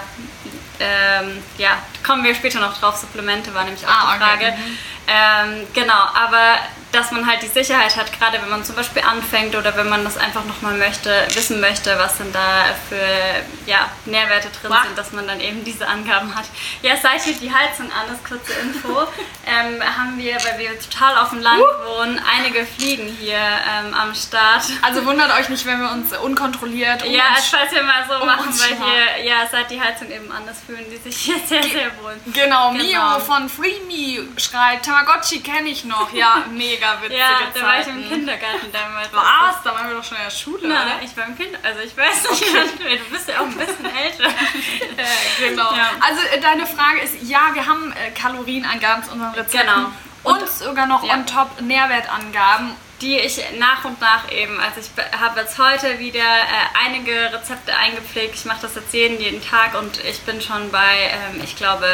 [0.80, 1.72] ähm, ja,
[2.06, 4.58] kommen wir später noch drauf, Supplemente war nämlich auch Ah, die okay, Frage.
[4.58, 4.78] mhm.
[5.08, 6.56] Ähm, genau, aber
[6.92, 10.04] dass man halt die Sicherheit hat, gerade wenn man zum Beispiel anfängt oder wenn man
[10.04, 14.84] das einfach nochmal möchte, wissen möchte, was denn da für ja, Nährwerte drin Wow.
[14.86, 16.46] sind, dass man dann eben diese Angaben hat.
[16.82, 19.02] Ja, seit hier die Heizung an ist, kurze Info,
[19.46, 24.14] ähm, haben wir, weil wir total auf dem Land wohnen, einige Fliegen hier ähm, am
[24.16, 24.64] Start.
[24.82, 28.16] Also wundert euch nicht, wenn wir uns unkontrolliert um Ja, uns falls wir mal so
[28.20, 31.64] um machen, weil hier, ja, seit die Heizung eben anders fühlen die sich hier sehr,
[31.64, 32.16] sehr wohl.
[32.34, 32.72] Genau, Genau.
[32.72, 36.12] Mio von Free Me schreibt, Tamagotchi kenne ich noch.
[36.14, 39.10] Ja, mega witzige Ja, da war ich im Kindergarten damals.
[39.12, 39.64] Was?
[39.64, 41.02] Da waren wir doch schon in der Schule, Nein, oder?
[41.04, 42.44] ich war im Kind, also ich weiß nicht,
[42.80, 44.30] du bist ja auch ein bisschen älter.
[44.98, 45.72] Äh, genau.
[45.76, 45.92] Ja.
[46.00, 49.60] Also äh, deine Frage ist, ja, wir haben äh, Kalorienangaben zu unseren Rezepten.
[49.62, 49.92] Genau.
[50.24, 51.14] Und, Und- sogar noch ja.
[51.14, 52.76] on top Nährwertangaben.
[53.02, 57.32] Die ich nach und nach eben, also ich be- habe jetzt heute wieder äh, einige
[57.32, 58.34] Rezepte eingepflegt.
[58.34, 61.88] Ich mache das jetzt jeden, jeden Tag und ich bin schon bei, ähm, ich glaube,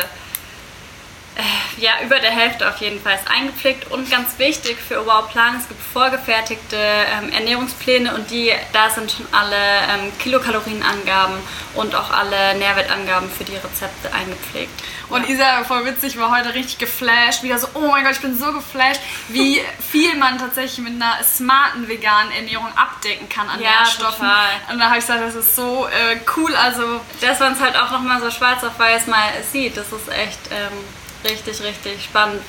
[1.77, 3.91] ja, über der Hälfte auf jeden Fall ist eingepflegt.
[3.91, 9.11] Und ganz wichtig für Wow Plan, es gibt vorgefertigte ähm, Ernährungspläne und die, da sind
[9.11, 11.35] schon alle ähm, Kilokalorienangaben
[11.75, 14.71] und auch alle Nährwertangaben für die Rezepte eingepflegt.
[15.09, 17.43] Und Isa, voll witzig, war heute richtig geflasht.
[17.43, 21.23] Wieder so, oh mein Gott, ich bin so geflasht, wie viel man tatsächlich mit einer
[21.23, 24.27] smarten veganen Ernährung abdecken kann an Ja, Nährstoffen.
[24.27, 24.49] total.
[24.71, 26.55] Und da habe ich gesagt, das ist so äh, cool.
[26.55, 30.09] Also dass man es halt auch nochmal so schwarz auf weiß mal sieht, das ist
[30.09, 30.71] echt ähm,
[31.23, 32.41] richtig, richtig spannend.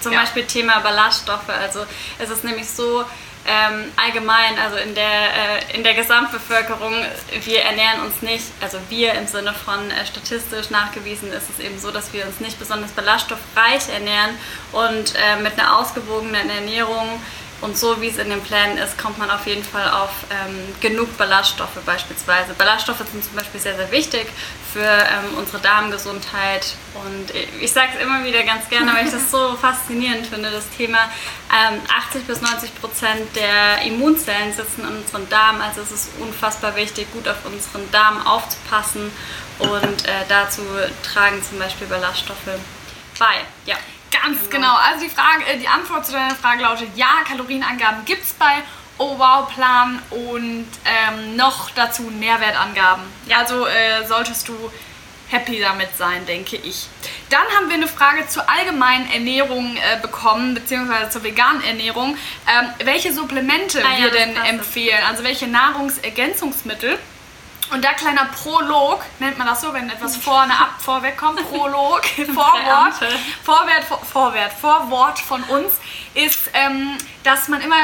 [0.00, 0.20] Zum Ja.
[0.20, 1.48] Beispiel Thema Ballaststoffe.
[1.48, 1.84] Also
[2.18, 3.04] es ist nämlich so
[3.46, 6.94] ähm, allgemein, also in der, äh, in der Gesamtbevölkerung,
[7.44, 11.78] wir ernähren uns nicht, also wir im Sinne von äh, statistisch nachgewiesen ist es eben
[11.78, 14.36] so, dass wir uns nicht besonders ballaststoffreich ernähren
[14.72, 17.20] und äh, mit einer ausgewogenen Ernährung
[17.62, 20.74] und so wie es in den Plänen ist, kommt man auf jeden Fall auf ähm,
[20.80, 22.54] genug Ballaststoffe beispielsweise.
[22.54, 24.26] Ballaststoffe sind zum Beispiel sehr, sehr wichtig
[24.72, 26.74] für ähm, unsere Darmgesundheit.
[26.94, 30.68] Und ich sage es immer wieder ganz gerne, weil ich das so faszinierend finde, das
[30.76, 30.98] Thema.
[31.50, 35.60] Ähm, 80 bis 90 Prozent der Immunzellen sitzen in unserem Darm.
[35.60, 39.12] Also es ist unfassbar wichtig, gut auf unseren Darm aufzupassen.
[39.58, 40.62] Und äh, dazu
[41.02, 42.58] tragen zum Beispiel Ballaststoffe
[43.18, 43.34] bei.
[43.66, 43.76] Ja.
[44.10, 44.74] Ganz genau.
[44.74, 48.62] Also die Frage, äh, die Antwort zu deiner Frage lautet ja, Kalorienangaben gibt es bei
[49.00, 53.02] Oh Wow Plan und ähm, noch dazu Nährwertangaben.
[53.34, 54.54] Also äh, solltest du
[55.30, 56.86] happy damit sein, denke ich.
[57.30, 62.18] Dann haben wir eine Frage zur allgemeinen Ernährung äh, bekommen, beziehungsweise zur veganen Ernährung.
[62.46, 66.98] Ähm, welche Supplemente Ah ja, wir denn empfehlen, also welche Nahrungsergänzungsmittel.
[67.72, 72.04] Und da kleiner Prolog, nennt man das so, wenn etwas vorne ab, vorweg kommt, Prolog,
[72.04, 72.94] Vorwort.
[73.44, 75.72] Vorwert, vor, Vorwert, Vorwort von uns
[76.12, 77.76] ist, ähm, dass man immer,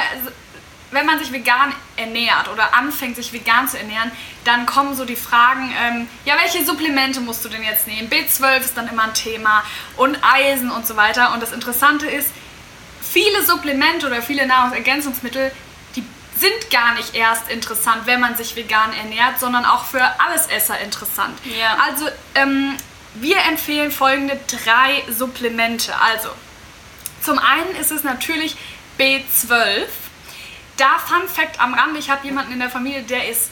[0.91, 4.11] wenn man sich vegan ernährt oder anfängt, sich vegan zu ernähren,
[4.45, 8.09] dann kommen so die Fragen, ähm, ja, welche Supplemente musst du denn jetzt nehmen?
[8.09, 9.65] B12 ist dann immer ein Thema
[9.97, 11.33] und Eisen und so weiter.
[11.33, 12.31] Und das Interessante ist,
[13.03, 15.51] viele Supplemente oder viele Nahrungsergänzungsmittel,
[15.97, 16.05] die
[16.37, 21.37] sind gar nicht erst interessant, wenn man sich vegan ernährt, sondern auch für Allesesser interessant.
[21.59, 21.79] Ja.
[21.89, 22.77] Also, ähm,
[23.15, 25.99] wir empfehlen folgende drei Supplemente.
[25.99, 26.29] Also,
[27.23, 28.57] zum einen ist es natürlich
[28.99, 29.87] B12.
[30.77, 33.51] Da Fun Fact am Rande, ich habe jemanden in der Familie, der ist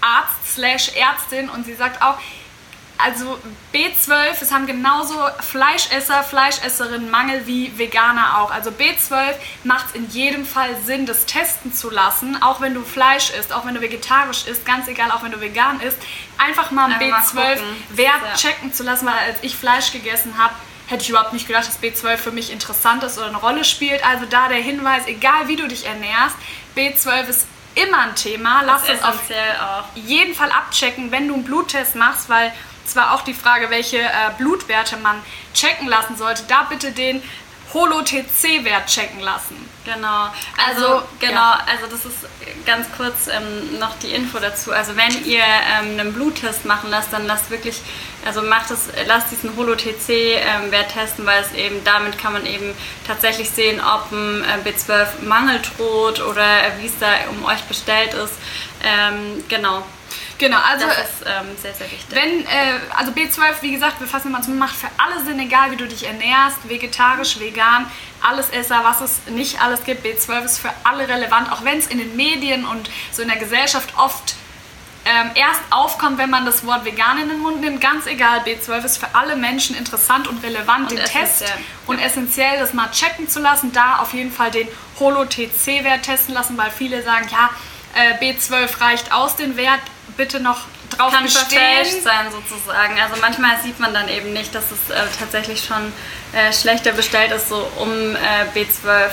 [0.00, 2.18] Arzt slash Ärztin und sie sagt auch,
[3.02, 3.38] also
[3.72, 8.50] B12, es haben genauso Fleischesser, Fleischesserinnen Mangel wie Veganer auch.
[8.50, 12.82] Also B12 macht es in jedem Fall Sinn, das testen zu lassen, auch wenn du
[12.82, 15.98] Fleisch isst, auch wenn du vegetarisch isst, ganz egal, auch wenn du vegan isst.
[16.36, 18.34] Einfach mal einen B12-Wert ja.
[18.34, 20.54] checken zu lassen, weil als ich Fleisch gegessen habe,
[20.90, 24.04] hätte ich überhaupt nicht gedacht, dass B12 für mich interessant ist oder eine Rolle spielt.
[24.04, 26.36] Also da der Hinweis, egal wie du dich ernährst,
[26.76, 28.62] B12 ist immer ein Thema.
[28.66, 29.84] Lass es auf auch.
[29.94, 32.52] jeden Fall abchecken, wenn du einen Bluttest machst, weil
[32.84, 35.22] zwar auch die Frage, welche äh, Blutwerte man
[35.54, 37.22] checken lassen sollte, da bitte den
[37.72, 39.70] Holo-TC-Wert checken lassen.
[39.84, 40.28] Genau,
[40.66, 41.64] also, also genau, ja.
[41.66, 42.18] also das ist
[42.66, 44.72] ganz kurz ähm, noch die Info dazu.
[44.72, 47.80] Also wenn ihr ähm, einen Bluttest machen lasst, dann lasst wirklich,
[48.26, 52.74] also macht es, lasst diesen Holo-TC-Wert testen, weil es eben damit kann man eben
[53.06, 58.12] tatsächlich sehen, ob ein äh, B12-Mangel droht oder äh, wie es da um euch bestellt
[58.12, 58.34] ist.
[58.82, 59.82] Ähm, genau.
[60.40, 62.06] Genau, also das ist ähm, sehr, sehr wichtig.
[62.08, 65.70] Wenn, äh, also B12, wie gesagt, wir fassen mal zusammen, macht für alle Sinn, egal
[65.70, 67.90] wie du dich ernährst, vegetarisch, vegan,
[68.22, 70.02] alles Esser, was es nicht alles gibt.
[70.04, 73.36] B12 ist für alle relevant, auch wenn es in den Medien und so in der
[73.36, 74.34] Gesellschaft oft
[75.04, 77.82] ähm, erst aufkommt, wenn man das Wort vegan in den Mund nimmt.
[77.82, 81.44] Ganz egal, B12 ist für alle Menschen interessant und relevant, und den Test
[81.86, 82.06] und ja.
[82.06, 83.72] essentiell das mal checken zu lassen.
[83.72, 87.50] Da auf jeden Fall den Holo-TC-Wert testen lassen, weil viele sagen, ja,
[87.94, 89.80] äh, B12 reicht aus den Wert
[90.20, 90.58] bitte noch
[90.90, 92.02] drauf Kann bestehen.
[92.04, 93.00] sein sozusagen.
[93.00, 95.92] Also manchmal sieht man dann eben nicht, dass es äh, tatsächlich schon
[96.34, 99.10] äh, schlechter bestellt ist, so um äh, B12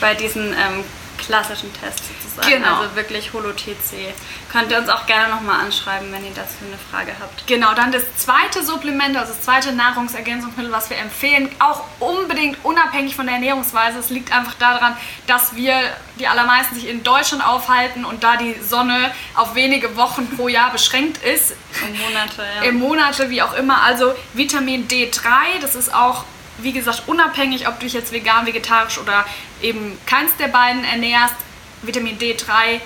[0.00, 0.84] bei diesen ähm,
[1.26, 2.48] klassischen Tests sozusagen.
[2.48, 2.80] Genau.
[2.80, 4.14] Also wirklich Holo-TC.
[4.50, 7.46] Könnt ihr uns auch gerne nochmal anschreiben, wenn ihr das für eine Frage habt.
[7.46, 13.16] Genau, dann das zweite Supplement, also das zweite Nahrungsergänzungsmittel, was wir empfehlen, auch unbedingt unabhängig
[13.16, 13.98] von der Ernährungsweise.
[13.98, 15.74] Es liegt einfach daran, dass wir
[16.18, 20.70] die allermeisten sich in Deutschland aufhalten und da die Sonne auf wenige Wochen pro Jahr
[20.70, 21.54] beschränkt ist.
[21.86, 22.62] Im Monate, ja.
[22.68, 23.82] Im Monate, wie auch immer.
[23.82, 26.24] Also Vitamin D3, das ist auch
[26.58, 29.24] wie gesagt, unabhängig, ob du dich jetzt vegan, vegetarisch oder
[29.62, 31.34] eben keins der beiden ernährst,
[31.82, 32.80] Vitamin D3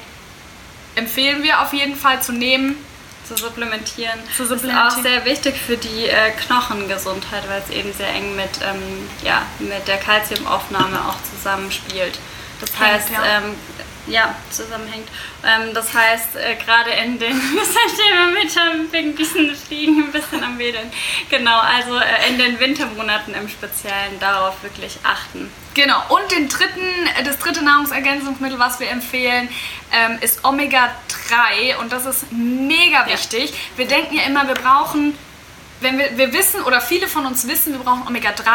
[0.94, 2.76] empfehlen wir auf jeden Fall zu nehmen.
[3.26, 4.18] Zu supplementieren.
[4.34, 4.84] Zu supplementieren.
[4.84, 8.50] Das ist auch sehr wichtig für die äh, Knochengesundheit, weil es eben sehr eng mit,
[8.62, 12.18] ähm, ja, mit der Kalziumaufnahme auch zusammenspielt.
[12.60, 13.24] Das Hängt, heißt, ja.
[13.24, 13.54] ähm,
[14.08, 15.08] ja, zusammenhängt.
[15.44, 17.68] Ähm, das heißt, äh, gerade in den, das
[18.32, 20.90] mit wegen diesen Fliegen ein bisschen am Wedeln.
[21.30, 25.50] Genau, also äh, in den Wintermonaten im Speziellen darauf wirklich achten.
[25.74, 29.48] Genau, und den dritten, äh, das dritte Nahrungsergänzungsmittel, was wir empfehlen,
[29.92, 33.50] ähm, ist Omega-3 und das ist mega wichtig.
[33.50, 33.56] Ja.
[33.76, 35.16] Wir denken ja immer, wir brauchen,
[35.80, 38.50] wenn wir, wir wissen oder viele von uns wissen, wir brauchen Omega-3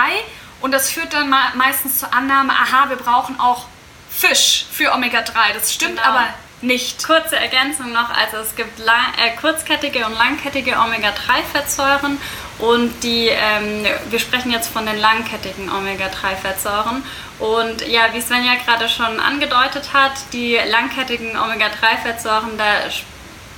[0.61, 3.67] und das führt dann meistens zur Annahme, aha, wir brauchen auch
[4.15, 5.53] Fisch für Omega-3.
[5.53, 6.09] Das stimmt genau.
[6.09, 6.27] aber
[6.63, 7.03] nicht.
[7.05, 12.17] Kurze Ergänzung noch, also es gibt lang, äh, kurzkettige und langkettige Omega-3-Fettsäuren
[12.59, 17.03] und die, ähm, wir sprechen jetzt von den langkettigen Omega-3-Fettsäuren
[17.39, 22.89] und ja, wie Svenja gerade schon angedeutet hat, die langkettigen Omega-3-Fettsäuren, da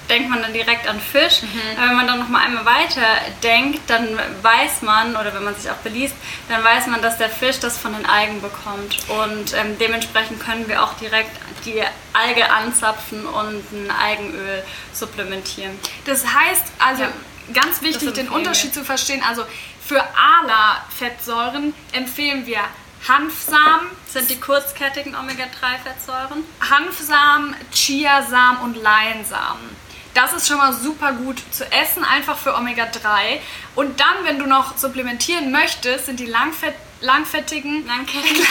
[0.09, 1.41] denkt man dann direkt an Fisch.
[1.41, 1.77] Mhm.
[1.77, 3.05] Aber wenn man dann noch mal einmal weiter
[3.43, 6.15] denkt, dann weiß man, oder wenn man sich auch beliest,
[6.49, 8.97] dann weiß man, dass der Fisch das von den Algen bekommt.
[9.09, 11.31] Und ähm, dementsprechend können wir auch direkt
[11.65, 11.81] die
[12.13, 14.63] Alge anzapfen und ein Algenöl
[14.93, 15.77] supplementieren.
[16.05, 17.09] Das heißt, also ja,
[17.53, 19.43] ganz wichtig, den Unterschied zu verstehen, also
[19.85, 22.59] für ALA-Fettsäuren empfehlen wir
[23.07, 23.87] Hanfsamen.
[24.07, 26.43] Sind die kurzkettigen Omega-3-Fettsäuren?
[26.59, 29.84] Hanfsamen, Chiasamen und Leinsamen.
[30.15, 33.39] Das ist schon mal super gut zu essen, einfach für Omega-3.
[33.75, 38.45] Und dann, wenn du noch supplementieren möchtest, sind die langfett, langfettigen, langkettigen,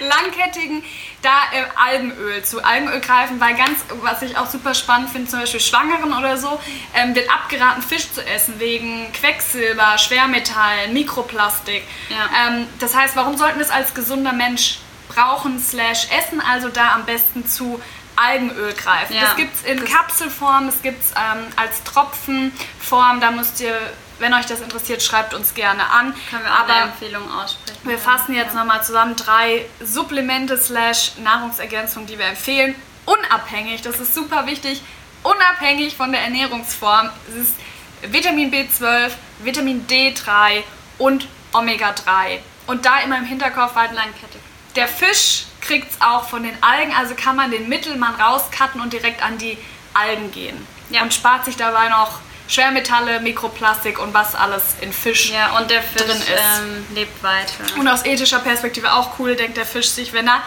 [0.08, 0.84] langkettigen
[1.22, 5.40] da äh, Algenöl zu Algenöl greifen, weil ganz, was ich auch super spannend finde, zum
[5.40, 6.60] Beispiel Schwangeren oder so,
[6.94, 11.82] ähm, wird abgeraten, Fisch zu essen wegen Quecksilber, Schwermetallen, Mikroplastik.
[12.08, 12.48] Ja.
[12.48, 16.40] Ähm, das heißt, warum sollten wir es als gesunder Mensch brauchen slash essen?
[16.40, 17.80] Also da am besten zu
[18.16, 19.14] Algenöl greifen.
[19.14, 23.20] Ja, das gibt es in Kapselform, es gibt es ähm, als Tropfenform.
[23.20, 23.78] Da müsst ihr,
[24.18, 26.14] wenn euch das interessiert, schreibt uns gerne an.
[26.30, 27.78] Können wir Aber eine Empfehlung aussprechen.
[27.84, 28.60] Wir fassen jetzt ja.
[28.60, 32.74] nochmal zusammen drei Supplemente slash Nahrungsergänzungen, die wir empfehlen.
[33.04, 34.80] Unabhängig, das ist super wichtig,
[35.22, 37.10] unabhängig von der Ernährungsform.
[37.28, 37.54] Es ist
[38.02, 40.62] Vitamin B12, Vitamin D3
[40.98, 42.38] und Omega-3.
[42.66, 44.40] Und da immer im Hinterkopf halt langkettig.
[44.76, 48.92] Der Fisch kriegt es auch von den Algen, also kann man den Mittelmann rauscutten und
[48.92, 49.56] direkt an die
[49.94, 50.66] Algen gehen.
[50.90, 51.02] Ja.
[51.02, 55.82] Und spart sich dabei noch Schwermetalle, Mikroplastik und was alles in Fisch, ja, und der
[55.82, 56.28] Fisch drin ist.
[56.28, 57.54] Ähm, lebt weiter.
[57.78, 60.42] Und aus ethischer Perspektive auch cool, denkt der Fisch sich, wenn er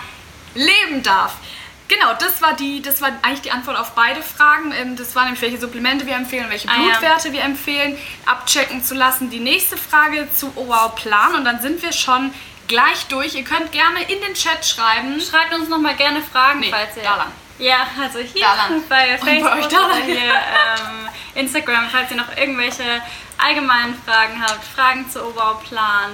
[0.54, 1.34] leben darf.
[1.88, 4.72] Genau, das war die, das war eigentlich die Antwort auf beide Fragen.
[4.72, 6.98] Ähm, Das war nämlich, welche Supplemente wir empfehlen, welche Ah, ja.
[6.98, 9.30] Blutwerte wir empfehlen, abchecken zu lassen.
[9.30, 12.34] Die nächste Frage zu Oh Wow Plan und dann sind wir schon
[12.68, 13.36] gleich durch.
[13.36, 15.20] Ihr könnt gerne in den Chat schreiben.
[15.22, 17.04] Schreibt uns noch mal gerne Fragen, Nee, falls ihr.
[17.04, 17.32] da lang.
[17.58, 18.84] Ja, also hier Da lang.
[18.90, 22.84] bei bei Facebook euch da oder hier ähm, Instagram, falls ihr noch irgendwelche
[23.38, 26.12] allgemeinen Fragen habt, Fragen zu Oberplan.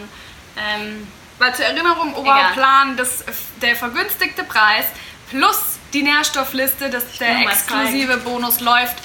[0.58, 1.08] Ähm,
[1.40, 2.52] Weil zur Erinnerung, Oh Wow Egal.
[2.54, 3.24] Plan, das,
[3.62, 4.86] der vergünstigte Preis
[5.30, 8.96] plus die Nährstoffliste, das, der exklusive Bonus läuft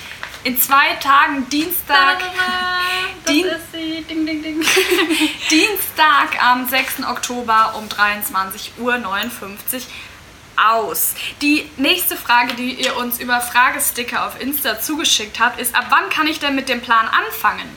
[0.46, 2.18] in zwei Tagen, Dienstag.
[3.24, 4.02] das Dien- ist sie.
[4.08, 4.60] Ding, ding, ding.
[5.50, 7.02] Dienstag am 6.
[7.08, 9.00] Oktober um 23.59 Uhr
[10.56, 11.14] aus.
[11.42, 16.08] Die nächste Frage, die ihr uns über Fragesticker auf Insta zugeschickt habt, ist, ab wann
[16.10, 17.68] kann ich denn mit dem Plan anfangen?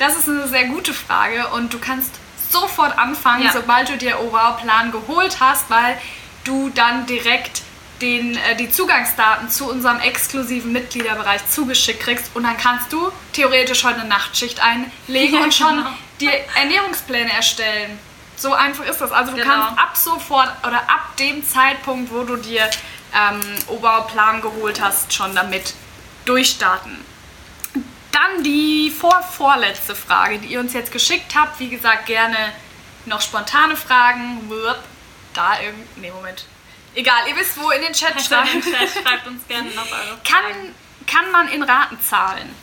[0.00, 2.10] Das ist eine sehr gute Frage und du kannst
[2.50, 3.52] sofort anfangen, Ja.
[3.52, 5.96] sobald du dir Oval-Plan geholt hast, weil
[6.44, 7.62] du dann direkt
[8.00, 13.84] den, äh, die Zugangsdaten zu unserem exklusiven Mitgliederbereich zugeschickt kriegst und dann kannst du theoretisch
[13.84, 15.90] heute eine Nachtschicht einlegen Ja, und schon genau.
[16.20, 17.98] die Ernährungspläne erstellen.
[18.36, 19.10] So einfach ist das.
[19.10, 19.50] Also du Genau.
[19.52, 22.70] kannst ab sofort oder ab dem Zeitpunkt, wo du dir
[23.12, 25.74] ähm, Oberplan geholt hast, schon damit
[26.24, 27.04] durchstarten.
[28.12, 31.58] Dann die vor-vorletzte Frage, die ihr uns jetzt geschickt habt.
[31.58, 32.36] Wie gesagt, gerne
[33.06, 34.48] noch spontane Fragen.
[35.34, 35.96] Da irgend...
[35.98, 36.44] Nee, Moment.
[36.94, 38.62] Egal, ihr wisst wo, in den Chat Schreibt, schreiben.
[38.62, 40.24] schreibt uns gerne noch eure Fragen.
[40.24, 40.74] Kann,
[41.06, 42.54] kann man in Raten zahlen?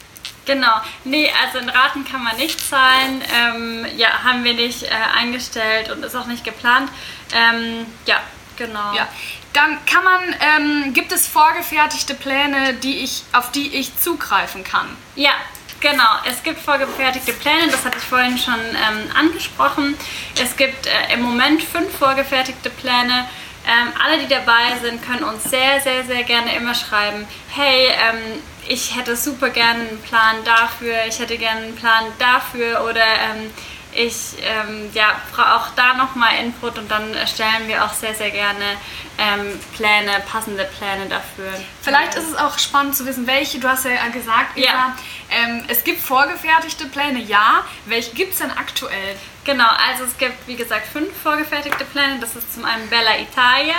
[0.46, 0.82] Genau.
[1.04, 3.24] Nee, also in Raten kann man nicht zahlen.
[3.34, 6.92] Ähm, ja, haben wir nicht äh, eingestellt und ist auch nicht geplant.
[7.34, 8.22] Ähm, ja,
[8.56, 8.94] genau.
[8.94, 9.08] Ja.
[9.54, 14.96] Dann kann man, ähm, gibt es vorgefertigte Pläne, die ich, auf die ich zugreifen kann?
[15.16, 15.32] Ja,
[15.80, 16.20] genau.
[16.26, 19.96] Es gibt vorgefertigte Pläne, das hatte ich vorhin schon ähm, angesprochen.
[20.40, 23.28] Es gibt äh, im Moment fünf vorgefertigte Pläne.
[23.68, 28.42] Ähm, alle, die dabei sind, können uns sehr, sehr, sehr gerne immer schreiben, hey, ähm,
[28.68, 33.52] ich hätte super gerne einen Plan dafür, ich hätte gerne einen Plan dafür oder ähm,
[33.96, 38.30] ich ähm, ja, brauche auch da nochmal Input und dann erstellen wir auch sehr, sehr
[38.30, 38.76] gerne
[39.18, 41.54] ähm, Pläne, passende Pläne dafür.
[41.82, 44.96] Vielleicht ist es auch spannend zu wissen, welche, du hast ja gesagt, Ja.
[45.36, 47.66] Ähm, es gibt vorgefertigte Pläne, ja.
[47.86, 49.16] Welche gibt es denn aktuell?
[49.44, 52.20] Genau, also es gibt wie gesagt fünf vorgefertigte Pläne.
[52.22, 53.76] Das ist zum einen Bella Italia,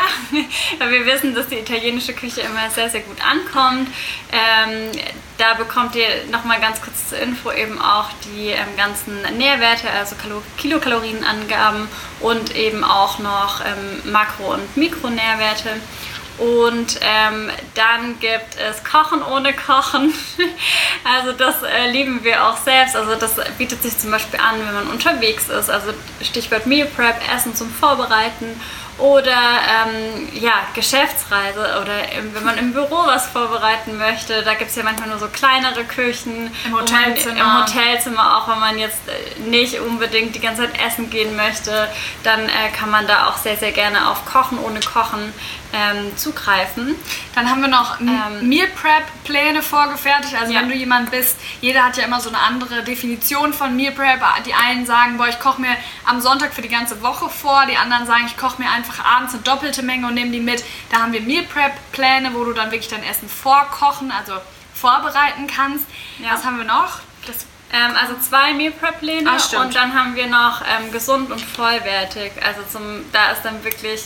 [0.78, 3.88] weil wir wissen, dass die italienische Küche immer sehr, sehr gut ankommt.
[4.30, 4.92] Ähm,
[5.38, 10.14] da bekommt ihr nochmal ganz kurz zur Info eben auch die ähm, ganzen Nährwerte, also
[10.16, 11.88] Kalo Kilokalorienangaben
[12.20, 15.70] und eben auch noch ähm, Makro- und Mikronährwerte.
[16.38, 20.12] Und ähm, dann gibt es Kochen ohne Kochen.
[21.04, 22.96] Also das äh, lieben wir auch selbst.
[22.96, 25.70] Also das bietet sich zum Beispiel an, wenn man unterwegs ist.
[25.70, 28.60] Also Stichwort Meal Prep, Essen zum Vorbereiten
[28.98, 34.42] oder ähm, ja, Geschäftsreise oder im, wenn man im Büro was vorbereiten möchte.
[34.42, 36.50] Da gibt es ja manchmal nur so kleinere Küchen.
[36.64, 37.36] Im wo man- Hotelzimmer.
[37.40, 41.88] Im Hotelzimmer auch, wenn man jetzt äh, nicht unbedingt die ganze Zeit essen gehen möchte,
[42.24, 45.32] dann äh, kann man da auch sehr, sehr gerne auf Kochen ohne Kochen
[45.76, 46.94] ähm, zugreifen.
[47.34, 50.34] Dann haben wir noch Ähm, Meal Prep Pläne vorgefertigt.
[50.34, 50.60] Also Ja.
[50.60, 54.20] wenn du jemand bist, jeder hat ja immer so eine andere Definition von Meal Prep.
[54.46, 57.66] Die einen sagen, boah, ich koche mir am Sonntag für die ganze Woche vor.
[57.66, 60.64] Die anderen sagen, ich koche mir einfach abends eine doppelte Menge und nehme die mit.
[60.90, 64.34] Da haben wir Meal Prep Pläne, wo du dann wirklich dein Essen vorkochen, also
[64.74, 65.84] vorbereiten kannst.
[66.18, 66.32] Ja.
[66.34, 67.00] Was haben wir noch?
[67.72, 71.40] Ähm, also zwei Meal Prep Pläne Ah, und dann haben wir noch ähm, gesund und
[71.40, 72.32] vollwertig.
[72.44, 74.04] Also zum, da ist dann wirklich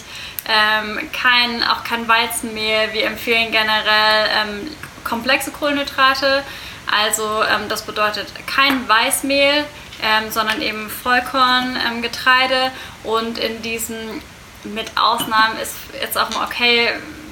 [0.49, 2.93] ähm, kein, auch kein Weizenmehl.
[2.93, 4.71] Wir empfehlen generell ähm,
[5.05, 6.43] komplexe Kohlenhydrate.
[6.91, 9.65] Also ähm, das bedeutet kein Weißmehl,
[10.03, 12.73] ähm, sondern eben Vollkorngetreide Getreide.
[13.05, 14.23] und in diesen
[14.65, 16.91] mit Ausnahmen ist jetzt auch mal okay,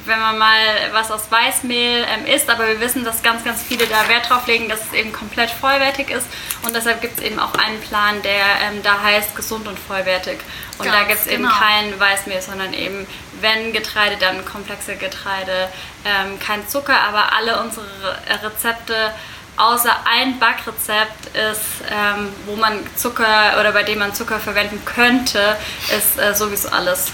[0.09, 0.59] wenn man mal
[0.92, 4.47] was aus Weißmehl ähm, isst, aber wir wissen, dass ganz, ganz viele da Wert drauf
[4.47, 6.27] legen, dass es eben komplett vollwertig ist
[6.64, 10.38] und deshalb gibt es eben auch einen Plan, der ähm, da heißt gesund und vollwertig
[10.79, 11.55] und da Ganz gibt es eben genau.
[11.55, 13.07] kein Weißmehl, sondern eben
[13.40, 15.68] wenn Getreide, dann komplexe Getreide,
[16.05, 19.12] ähm, kein Zucker, aber alle unsere Re- Rezepte
[19.61, 25.57] Außer ein Backrezept ist, ähm, wo man Zucker oder bei dem man Zucker verwenden könnte,
[25.88, 27.09] ist äh, sowieso alles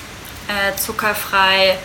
[0.48, 1.78] äh, zuckerfrei.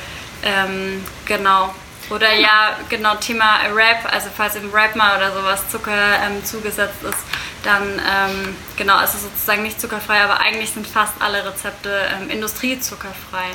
[0.44, 1.74] Ähm, genau.
[2.10, 7.04] Oder ja, genau, Thema Rap, also falls im Rap mal oder sowas Zucker ähm, zugesetzt
[7.04, 7.20] ist,
[7.64, 13.52] dann ähm, genau, also sozusagen nicht zuckerfrei, aber eigentlich sind fast alle Rezepte ähm, industriezuckerfrei.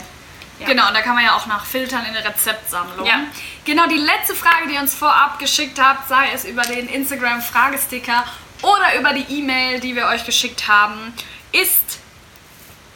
[0.61, 0.67] Ja.
[0.67, 3.05] Genau, und da kann man ja auch nach filtern in der Rezeptsammlung.
[3.05, 3.25] Ja.
[3.65, 8.25] Genau, die letzte Frage, die ihr uns vorab geschickt habt, sei es über den Instagram-Fragesticker
[8.63, 11.13] oder über die E-Mail, die wir euch geschickt haben,
[11.51, 11.99] ist,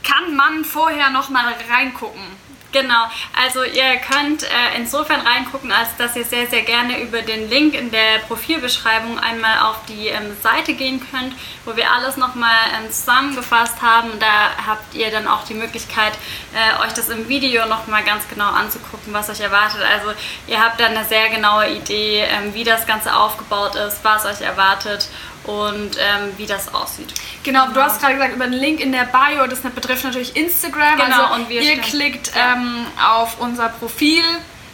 [0.04, 2.22] kann man vorher noch mal reingucken?
[2.70, 7.48] Genau, also ihr könnt äh, insofern reingucken, als dass ihr sehr, sehr gerne über den
[7.48, 11.32] Link in der Profilbeschreibung einmal auf die ähm, Seite gehen könnt,
[11.64, 14.10] wo wir alles nochmal ähm, zusammengefasst haben.
[14.20, 16.12] Da habt ihr dann auch die Möglichkeit,
[16.52, 19.80] äh, euch das im Video nochmal ganz genau anzugucken, was euch erwartet.
[19.80, 20.12] Also
[20.46, 24.42] ihr habt dann eine sehr genaue Idee, ähm, wie das Ganze aufgebaut ist, was euch
[24.42, 25.08] erwartet
[25.44, 27.14] und ähm, wie das aussieht.
[27.42, 30.98] Genau, du hast gerade gesagt, über den Link in der Bio, das betrifft natürlich Instagram.
[30.98, 32.54] Genau, also und wir ihr klickt ja.
[32.54, 34.22] ähm, auf unser Profil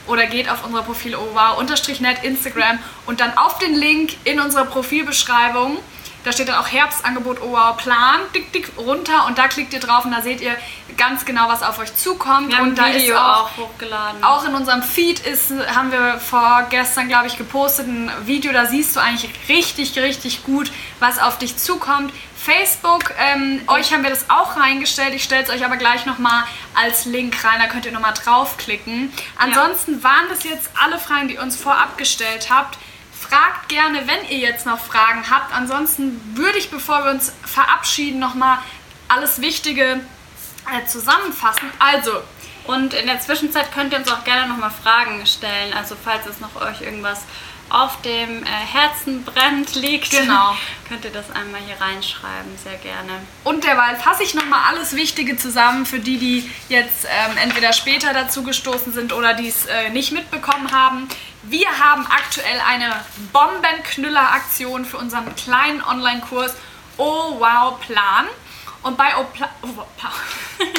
[0.07, 4.15] oder geht auf unser Profil oh wow, unterstrich net Instagram und dann auf den Link
[4.25, 5.79] in unserer Profilbeschreibung.
[6.25, 9.81] Da steht dann auch Herbstangebot oh wow, Plan, dick, dick runter und da klickt ihr
[9.81, 10.57] drauf und da seht ihr
[10.97, 12.51] ganz genau, was auf euch zukommt.
[12.51, 14.25] Wir und da Video ist auch, auch hochgeladen.
[14.25, 18.97] auch in unserem Feed ist, haben wir vorgestern, glaube ich, gepostet ein Video, da siehst
[18.97, 22.13] du eigentlich richtig, richtig gut, was auf dich zukommt.
[22.37, 25.15] Facebook, ähm, euch haben wir das auch reingestellt.
[25.15, 26.45] Ich stelle es euch aber gleich nochmal
[26.75, 29.13] als Link rein, da könnt ihr nochmal draufklicken.
[29.37, 32.79] Ansonsten waren das jetzt alle Fragen, die ihr uns vorab gestellt habt.
[33.29, 35.55] Fragt gerne, wenn ihr jetzt noch Fragen habt.
[35.55, 38.59] Ansonsten würde ich, bevor wir uns verabschieden, nochmal
[39.09, 40.01] alles Wichtige
[40.73, 41.71] äh, zusammenfassen.
[41.79, 42.23] Also,
[42.67, 45.73] Und in der Zwischenzeit könnt ihr uns auch gerne nochmal Fragen stellen.
[45.75, 47.23] Also falls es noch euch irgendwas
[47.75, 50.57] auf dem äh, Herzen brennt, liegt, Genau.
[50.89, 53.13] könnt ihr das einmal hier reinschreiben, sehr gerne.
[53.43, 58.13] Und derweil fasse ich nochmal alles Wichtige zusammen für die, die jetzt ähm, entweder später
[58.13, 61.09] dazu gestoßen sind oder die es äh, nicht mitbekommen haben.
[61.43, 62.93] Wir haben aktuell eine
[63.33, 66.55] Bombenknüller-Aktion für unseren kleinen Online-Kurs
[66.97, 68.27] Oh Wow Plan.
[68.83, 70.13] Und bei Oh, Pla oh, wow, Plan.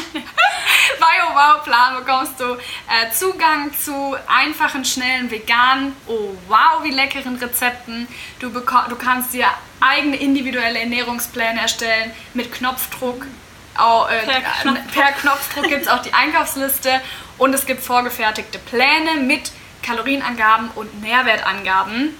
[0.99, 6.91] bei Oh Wow Plan bekommst du äh, Zugang zu einfachen, schnellen, veganen, oh wow, wie
[6.91, 8.07] leckeren Rezepten.
[8.39, 9.47] Du, du kannst dir
[9.79, 13.25] eigene individuelle Ernährungspläne erstellen mit Knopfdruck.
[13.77, 14.91] Au- äh, Per äh, Knopfdruck.
[14.93, 17.01] per Knopfdruck gibt es auch die Einkaufsliste
[17.37, 19.51] und es gibt vorgefertigte Pläne mit
[19.83, 22.15] Kalorienangaben und Nährwertangaben.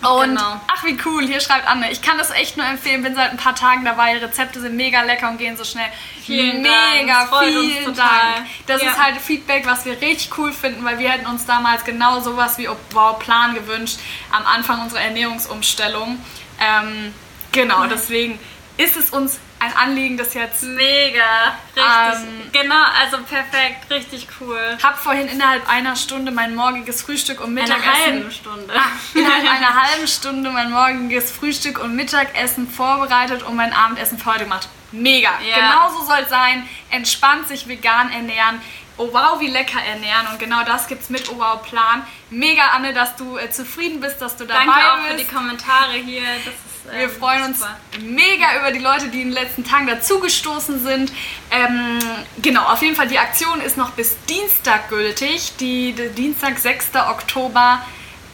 [0.00, 0.60] Und Genau.
[0.68, 3.36] ach wie cool, hier schreibt Anne, ich kann das echt nur empfehlen, bin seit ein
[3.36, 5.88] paar Tagen dabei, Rezepte sind mega lecker und gehen so schnell.
[6.24, 8.08] Vielen Dank, mega, uns vielen total.
[8.34, 8.46] Dank.
[8.68, 8.90] Das Ja.
[8.92, 12.58] ist halt Feedback, was wir richtig cool finden, weil wir hätten uns damals genau sowas
[12.58, 13.98] wie Wow Plan gewünscht
[14.30, 16.24] am Anfang unserer Ernährungsumstellung.
[16.60, 17.12] Ähm,
[17.50, 18.38] genau, deswegen
[18.76, 21.84] ist es uns ein Anliegen, das jetzt Mega, richtig.
[22.28, 24.78] Ähm, genau, also perfekt, richtig cool.
[24.82, 28.74] hab vorhin innerhalb einer Stunde mein morgiges Frühstück und Eine Mittagessen halbe Stunde.
[29.14, 34.44] innerhalb einer halben Stunde mein morgiges Frühstück und Mittagessen vorbereitet und mein Abendessen für heute
[34.44, 34.68] gemacht.
[34.92, 35.30] Mega.
[35.48, 35.56] Ja.
[35.56, 36.66] Genauso soll es sein.
[36.90, 38.60] Entspannt sich vegan ernähren.
[38.96, 40.26] Oh wow, wie lecker ernähren.
[40.32, 42.04] Und genau das gibt's mit Oh wow Plan.
[42.30, 45.30] Mega, Anne, dass du äh, zufrieden bist, dass du dabei Danke auch für bist.
[45.30, 46.22] die Kommentare hier.
[46.44, 46.54] Das
[46.90, 47.76] Wir ähm, freuen uns super.
[48.00, 51.12] mega über die Leute, die in den letzten Tagen dazugestoßen sind.
[51.50, 51.98] Ähm,
[52.42, 55.56] genau, auf jeden Fall, die Aktion ist noch bis Dienstag gültig.
[55.58, 56.94] Die, die Dienstag, 6.
[57.08, 57.80] Oktober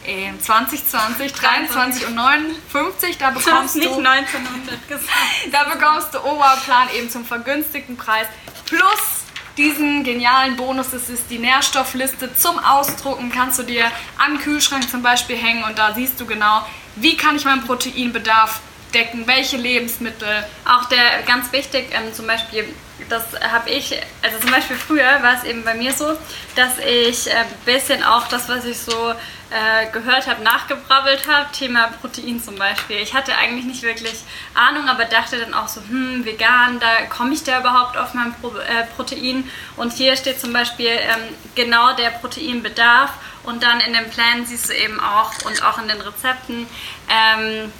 [0.05, 3.17] äh, 2020, 23 und 59.
[3.17, 5.09] Da Du bekommst nicht du, 1900 gesagt.
[5.51, 8.27] da bekommst du Oberplan eben zum vergünstigten Preis.
[8.65, 9.25] Plus
[9.57, 13.85] diesen genialen Bonus, das ist die Nährstoffliste zum Ausdrucken, kannst du dir
[14.17, 16.65] an den Kühlschrank zum Beispiel hängen und da siehst du genau,
[16.95, 18.61] wie kann ich meinen Proteinbedarf
[18.95, 20.45] decken, welche Lebensmittel.
[20.65, 22.65] Auch der ganz wichtig, ähm, zum Beispiel,
[23.09, 23.93] das habe ich,
[24.23, 26.17] also zum Beispiel früher war es eben bei mir so,
[26.55, 31.89] dass ich ein bisschen auch das, was ich so äh, gehört habe, nachgebrabbelt habe, Thema
[31.99, 32.97] Protein zum Beispiel.
[32.97, 34.23] Ich hatte eigentlich nicht wirklich
[34.53, 38.33] Ahnung, aber dachte dann auch so, hm, vegan, da komme ich da überhaupt auf mein
[38.35, 39.49] Pro äh, Protein?
[39.75, 43.11] Und hier steht zum Beispiel ähm, genau der Proteinbedarf
[43.45, 46.67] und dann in den Plänen siehst du eben auch und auch in den Rezepten,
[47.09, 47.71] ähm,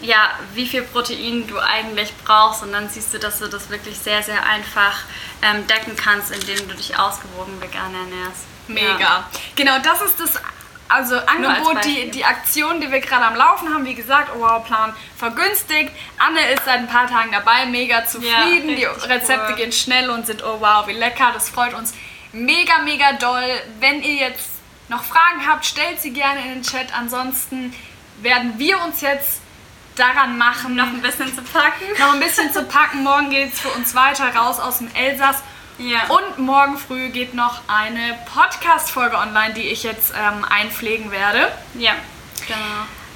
[0.00, 3.98] ja, wie viel Protein du eigentlich brauchst und dann siehst du, dass du das wirklich
[3.98, 5.00] sehr, sehr einfach
[5.42, 8.44] ähm, decken kannst, indem du dich ausgewogen vegan ernährst.
[8.68, 8.98] Mega.
[8.98, 9.30] Ja.
[9.54, 10.40] Genau, das ist das
[10.88, 12.10] also Angebot, die, Beispiel.
[12.10, 13.86] die Aktion, die wir gerade am Laufen haben.
[13.86, 15.90] Wie gesagt, oh wow, Plan vergünstigt.
[16.18, 18.68] Anne ist seit ein paar Tagen dabei, mega zufrieden.
[18.68, 19.56] die richtig Rezepte cool.
[19.56, 21.30] gehen schnell und sind oh wow, wie lecker.
[21.32, 21.94] Das freut uns
[22.32, 23.62] mega, mega doll.
[23.80, 24.51] Wenn ihr jetzt
[24.92, 26.94] noch Fragen habt, stellt sie gerne in den Chat.
[26.96, 27.74] Ansonsten
[28.20, 29.40] werden wir uns jetzt
[29.96, 31.84] daran machen, Noch ein bisschen zu packen.
[31.98, 33.02] noch ein bisschen zu packen.
[33.02, 35.42] Morgen geht es für uns weiter raus aus dem Elsass.
[35.78, 36.00] Ja.
[36.08, 41.50] Und morgen früh geht noch eine Podcast-Folge online, die ich jetzt ähm, einpflegen werde.
[41.74, 41.92] Ja,
[42.46, 42.58] genau.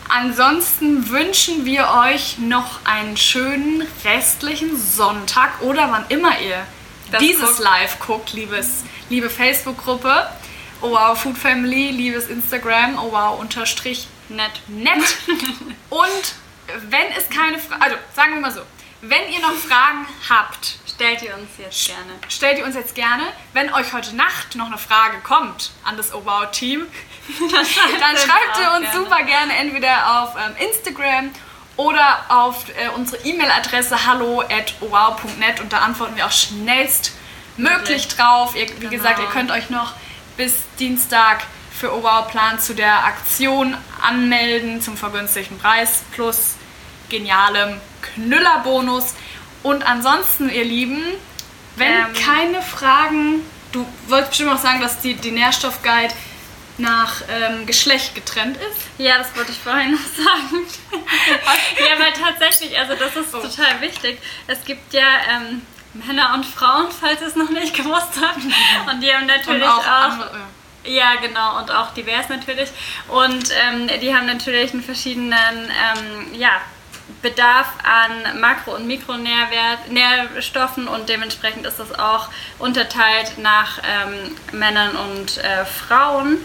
[0.08, 6.64] Ansonsten wünschen wir euch noch einen schönen restlichen Sonntag oder wann immer ihr
[7.10, 7.58] Das dieses guckt.
[7.60, 10.28] Live guckt, liebes, liebe Facebook-Gruppe.
[10.82, 14.60] Oh wow, Food Family, liebes Instagram, oh wow, unterstrich Nett.
[14.66, 15.16] nett.
[15.90, 16.34] Und
[16.88, 18.60] wenn es keine Fragen, also sagen wir mal so,
[19.02, 22.12] wenn ihr noch Fragen habt, stellt ihr uns jetzt gerne.
[22.28, 23.24] Stellt ihr uns jetzt gerne.
[23.52, 26.86] Wenn euch heute Nacht noch eine Frage kommt an das Oh Wow Team,
[27.50, 29.04] dann schreibt ihr uns gerne.
[29.04, 31.30] super gerne entweder auf ähm, Instagram
[31.76, 38.56] oder auf äh, unsere E-Mail-Adresse hallo at wow.net und da antworten wir auch schnellstmöglich drauf.
[38.56, 38.90] Ihr, wie genau.
[38.90, 39.92] gesagt, ihr könnt euch noch
[40.37, 46.55] bis Dienstag für Wow Plan zu der Aktion anmelden zum vergünstigten Preis plus
[47.09, 49.14] genialem Knüllerbonus.
[49.62, 51.03] Und ansonsten, ihr Lieben,
[51.76, 53.41] wenn ähm, keine Fragen,
[53.72, 56.14] du wolltest bestimmt auch sagen, dass die, die Nährstoffguide
[56.78, 58.80] nach ähm, Geschlecht getrennt ist.
[58.99, 60.66] Ja, das wollte ich vorhin noch sagen.
[61.78, 63.41] ja, weil tatsächlich, also das ist oh.
[63.41, 64.18] total wichtig.
[64.47, 65.62] Es gibt ja ähm,
[66.05, 68.44] Männer und Frauen, falls ihr es noch nicht gewusst habt.
[68.90, 70.30] Und die haben natürlich und auch, auch andere,
[70.84, 72.70] ja, genau, und auch divers natürlich.
[73.09, 76.61] Und ähm, die haben natürlich einen verschiedenen ähm, ja,
[77.22, 82.28] Bedarf an Makro- und Mikronährstoffen und dementsprechend ist das auch
[82.59, 86.38] unterteilt nach ähm, Männern und äh, Frauen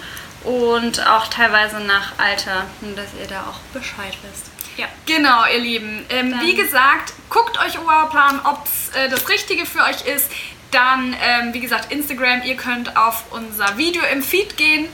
[0.44, 4.51] und auch teilweise nach Alter, dass ihr da auch Bescheid wisst.
[4.82, 4.88] Ja.
[5.06, 6.06] Genau, ihr Lieben.
[6.10, 10.32] Ähm, wie gesagt, guckt euch Oberplan, ob es äh, das Richtige für euch ist.
[10.72, 12.42] Dann, ähm, wie gesagt, Instagram.
[12.42, 14.88] Ihr könnt auf unser Video im Feed gehen.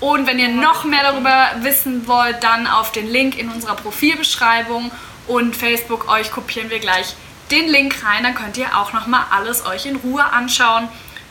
[0.00, 4.90] Und wenn ihr noch mehr darüber wissen wollt, dann auf den Link in unserer Profilbeschreibung
[5.26, 6.10] und Facebook.
[6.10, 7.14] Euch kopieren wir gleich
[7.50, 8.22] den Link rein.
[8.22, 10.88] Dann könnt ihr auch nochmal alles euch in Ruhe anschauen.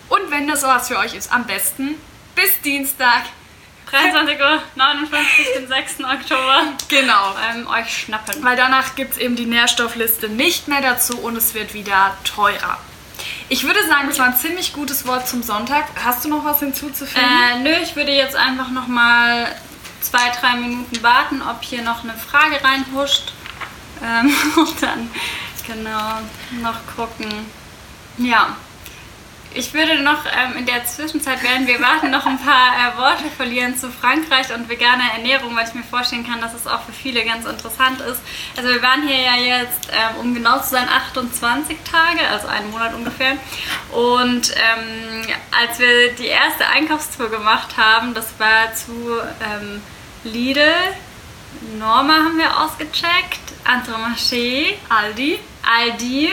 [0.10, 1.96] Und wenn das sowas für euch ist, am besten
[2.36, 3.24] bis Dienstag.
[3.94, 6.00] 23.59 Uhr, den 6.
[6.00, 6.64] Oktober.
[6.88, 7.36] Genau.
[7.52, 8.44] Ähm, euch schnappen.
[8.44, 12.80] Weil danach gibt es eben die Nährstoffliste nicht mehr dazu und es wird wieder teurer.
[13.50, 15.86] Ich würde sagen, das war ein ziemlich gutes Wort zum Sonntag.
[16.04, 17.24] Hast du noch was hinzuzufügen?
[17.24, 19.54] Äh, nö, ich würde jetzt einfach noch mal
[20.02, 23.32] zwei, drei Minuten warten, ob hier noch eine Frage reinhuscht.
[24.04, 25.10] Ähm, und dann
[25.68, 26.20] genau
[26.62, 27.30] noch gucken.
[28.18, 28.56] Ja,
[29.54, 33.30] ich würde noch ähm, in der Zwischenzeit, während wir warten, noch ein paar äh, Worte
[33.36, 36.92] verlieren zu Frankreich und veganer Ernährung, weil ich mir vorstellen kann, dass es auch für
[36.92, 38.22] viele ganz interessant ist.
[38.58, 42.72] Also wir waren hier ja jetzt, ähm, um genau zu sein, 28 Tage, also einen
[42.72, 43.34] Monat ungefähr.
[43.92, 49.82] Und ähm, als wir die erste Einkaufstour gemacht haben, das war zu ähm,
[50.24, 50.74] Lidl,
[51.78, 55.40] Norma haben wir ausgecheckt, Intermarché, Aldi.
[55.64, 56.30] Aldi,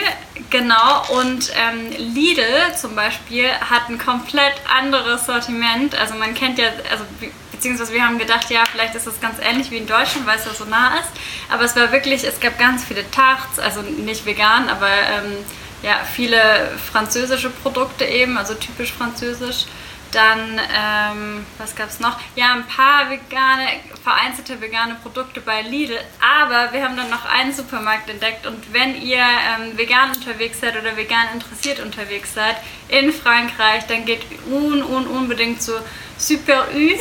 [0.49, 1.03] genau.
[1.09, 5.95] Und ähm, Lidl zum Beispiel hat ein komplett anderes Sortiment.
[5.95, 7.05] Also man kennt ja, also
[7.51, 10.45] beziehungsweise wir haben gedacht, ja, vielleicht ist das ganz ähnlich wie in Deutschland, weil es
[10.45, 11.09] ja so nah ist.
[11.49, 15.37] Aber es war wirklich, es gab ganz viele Tarts, also nicht vegan, aber ähm,
[15.83, 19.65] ja, viele französische Produkte eben, also typisch französisch.
[20.11, 22.19] Dann, ähm, was gab es noch?
[22.35, 23.67] Ja, ein paar vegane,
[24.03, 25.97] vereinzelte vegane Produkte bei Lidl.
[26.19, 28.45] Aber wir haben dann noch einen Supermarkt entdeckt.
[28.45, 32.57] Und wenn ihr ähm, vegan unterwegs seid oder vegan interessiert unterwegs seid
[32.89, 35.73] in Frankreich, dann geht un, un, unbedingt zu
[36.17, 36.91] Super Ü.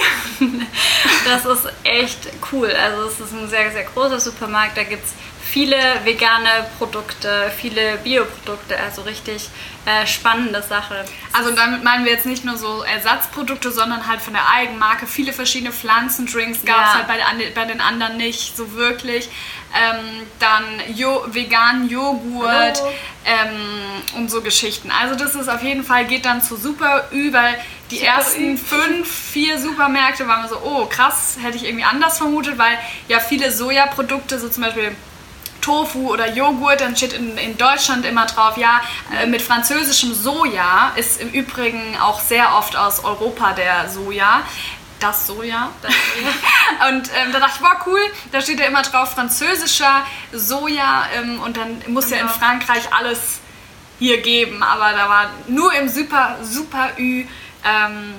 [1.26, 2.70] das ist echt cool.
[2.70, 4.76] Also es ist ein sehr, sehr großer Supermarkt.
[4.76, 5.12] Da gibt es
[5.50, 9.48] viele vegane Produkte, viele Bioprodukte, also richtig
[9.84, 11.04] äh, spannende Sache.
[11.32, 15.06] Also damit meinen wir jetzt nicht nur so Ersatzprodukte, sondern halt von der Eigenmarke.
[15.06, 16.94] Viele verschiedene Pflanzendrinks gab es ja.
[16.94, 19.28] halt bei, bei, den anderen nicht so wirklich.
[19.74, 22.82] Ähm, dann jo veganen Joghurt
[23.24, 24.90] ähm, und so Geschichten.
[24.90, 27.58] Also das ist auf jeden Fall, geht dann zu Super Ü, weil
[27.90, 32.58] die Super ersten fünf, vier Supermärkte waren so, oh krass, hätte ich irgendwie anders vermutet,
[32.58, 32.78] weil
[33.08, 34.94] ja viele Sojaprodukte, so zum Beispiel
[35.60, 38.80] Tofu oder Joghurt, dann steht in, in Deutschland immer drauf, ja,
[39.20, 44.42] äh, mit französischem Soja ist im Übrigen auch sehr oft aus Europa der Soja.
[45.00, 45.70] Das Soja.
[45.80, 46.88] Das Soja.
[46.88, 48.00] und ähm, da dachte ich, boah, cool,
[48.32, 52.16] da steht ja immer drauf französischer Soja ähm, und dann muss genau.
[52.16, 52.38] ja in genau.
[52.38, 53.40] Frankreich alles
[53.98, 57.26] hier geben, aber da war nur im Super, Super Ü
[57.64, 58.14] ähm,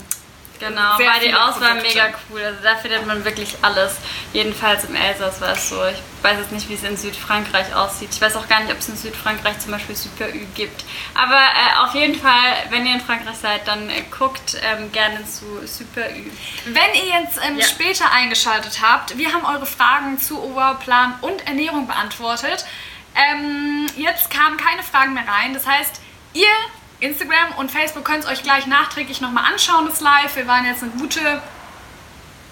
[0.62, 1.88] Genau, Sehr war die Auswahl Produkte.
[1.88, 2.44] mega cool.
[2.44, 3.96] Also da findet man wirklich alles.
[4.32, 5.84] Jedenfalls im Elsass war es so.
[5.86, 8.10] Ich weiß jetzt nicht, wie es in Südfrankreich aussieht.
[8.12, 10.86] Ich weiß auch gar nicht, ob es in Südfrankreich zum Beispiel Super Ü gibt.
[11.16, 15.26] Aber äh, auf jeden Fall, wenn ihr in Frankreich seid, dann äh, guckt ähm, gerne
[15.26, 16.30] zu Super Ü.
[16.66, 17.66] Wenn ihr jetzt ähm, ja.
[17.66, 22.66] später eingeschaltet habt, wir haben eure Fragen zu Oberplan und Ernährung beantwortet.
[23.16, 25.56] Ähm, jetzt kamen keine Fragen mehr rein.
[25.56, 26.02] Das heißt,
[26.34, 26.46] ihr
[27.02, 30.36] Instagram und Facebook könnt ihr euch gleich nachträglich nochmal anschauen, das Live.
[30.36, 31.42] Wir waren jetzt eine gute,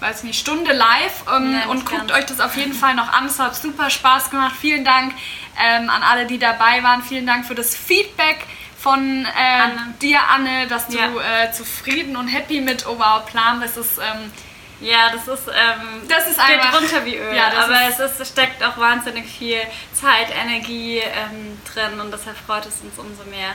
[0.00, 3.26] weiß nicht, Stunde live ähm, ja, und guckt euch das auf jeden Fall noch an.
[3.26, 4.54] Es hat super Spaß gemacht.
[4.60, 5.14] Vielen Dank
[5.58, 7.02] ähm, an alle, die dabei waren.
[7.02, 8.44] Vielen Dank für das Feedback
[8.78, 9.28] von äh,
[9.60, 9.94] Anne.
[10.00, 11.44] dir, Anne, dass du ja.
[11.44, 13.76] äh, zufrieden und happy mit Overall Plan bist.
[13.76, 14.32] Das ähm,
[14.80, 17.36] Ja, das ist, ähm, Das ist geht einfach- runter wie Öl.
[17.36, 19.58] Ja, das aber ist- es, ist, es steckt auch wahnsinnig viel
[19.92, 23.50] Zeit, Energie ähm, drin und deshalb freut es uns umso mehr,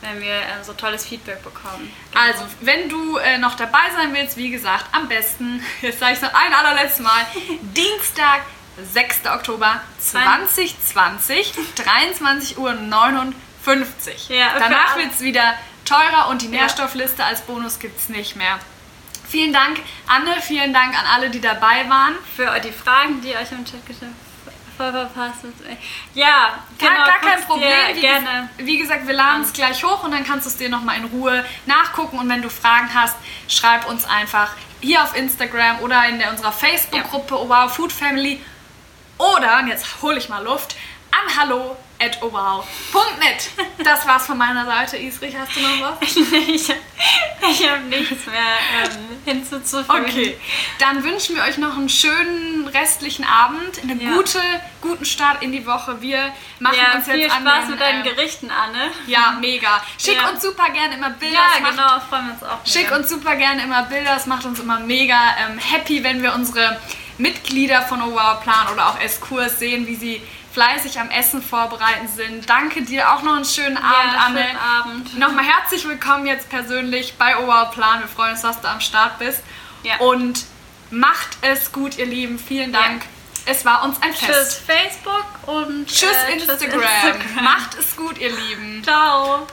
[0.00, 1.92] wenn wir äh, so tolles Feedback bekommen.
[2.14, 6.18] Also, wenn du äh, noch dabei sein willst, wie gesagt, am besten, jetzt sage ich
[6.18, 7.26] es noch ein allerletztes Mal,
[7.60, 8.42] Dienstag,
[8.92, 9.26] 6.
[9.26, 12.74] Oktober 2020, 23.59 Uhr.
[14.28, 16.48] Ja, Danach wird es wieder teurer und die.
[16.48, 18.58] Nährstoffliste als Bonus gibt es nicht mehr.
[19.28, 22.14] Vielen Dank, Anne, vielen Dank an alle, die dabei waren.
[22.36, 24.12] Für die Fragen, die euch im Chat gestellt
[24.76, 25.44] voll verpasst.
[26.14, 27.04] Ja, Gar, genau.
[27.04, 27.70] gar kein guck's dir Problem.
[27.94, 28.48] Wie, gerne.
[28.58, 31.04] wie gesagt, wir laden es gleich hoch und dann kannst du es dir nochmal in
[31.06, 32.18] Ruhe nachgucken.
[32.18, 33.16] Und wenn du Fragen hast,
[33.48, 34.50] schreib uns einfach
[34.80, 38.40] hier auf Instagram oder in der, unserer Facebook-Gruppe Oh Wow Food Family.
[39.18, 40.76] Oder, und jetzt hole ich mal Luft,
[41.10, 43.50] an hallo at owow.net.
[43.84, 44.96] Das war's von meiner Seite.
[44.96, 46.16] Isrich, hast du noch was?
[46.16, 46.68] ich
[47.48, 50.04] ich habe nichts mehr ähm, hinzuzufügen.
[50.04, 50.36] Okay,
[50.78, 54.14] dann wünschen wir euch noch einen schönen restlichen Abend, eine Ja.
[54.14, 54.40] gute,
[54.80, 56.00] guten Start in die Woche.
[56.00, 58.90] Wir machen Ja, uns viel jetzt Spaß an den, mit deinen äh, Gerichten, Anne.
[59.06, 59.82] Ja, mega.
[60.02, 60.28] Schick Ja.
[60.28, 61.34] uns super gerne immer Bilder.
[61.34, 62.66] Ja, macht, genau, freuen wir uns auch.
[62.66, 62.96] Schick mega.
[62.96, 64.16] uns super gerne immer Bilder.
[64.16, 66.80] Es macht uns immer mega ähm, happy, wenn wir unsere
[67.18, 70.22] Mitglieder von Oh Wow Plan oder auch Eskurs sehen, wie sie
[70.56, 72.48] fleißig am Essen vorbereiten sind.
[72.48, 73.12] Danke dir.
[73.12, 74.42] Auch noch einen schönen Abend, ja, Anne.
[74.42, 75.18] schönen Abend.
[75.18, 78.00] Nochmal herzlich willkommen jetzt persönlich bei Oh Wow Plan.
[78.00, 79.42] Wir freuen uns, dass du am Start bist.
[79.82, 79.98] Ja.
[79.98, 80.46] Und
[80.90, 82.38] macht es gut, ihr Lieben.
[82.38, 83.04] Vielen Dank.
[83.44, 84.62] Es war uns ein Tschüss Fest.
[84.66, 86.80] Facebook und Tschüss, äh, Instagram.
[86.80, 87.44] Instagram.
[87.44, 88.82] Macht es gut, ihr Lieben.
[88.82, 89.46] Ciao.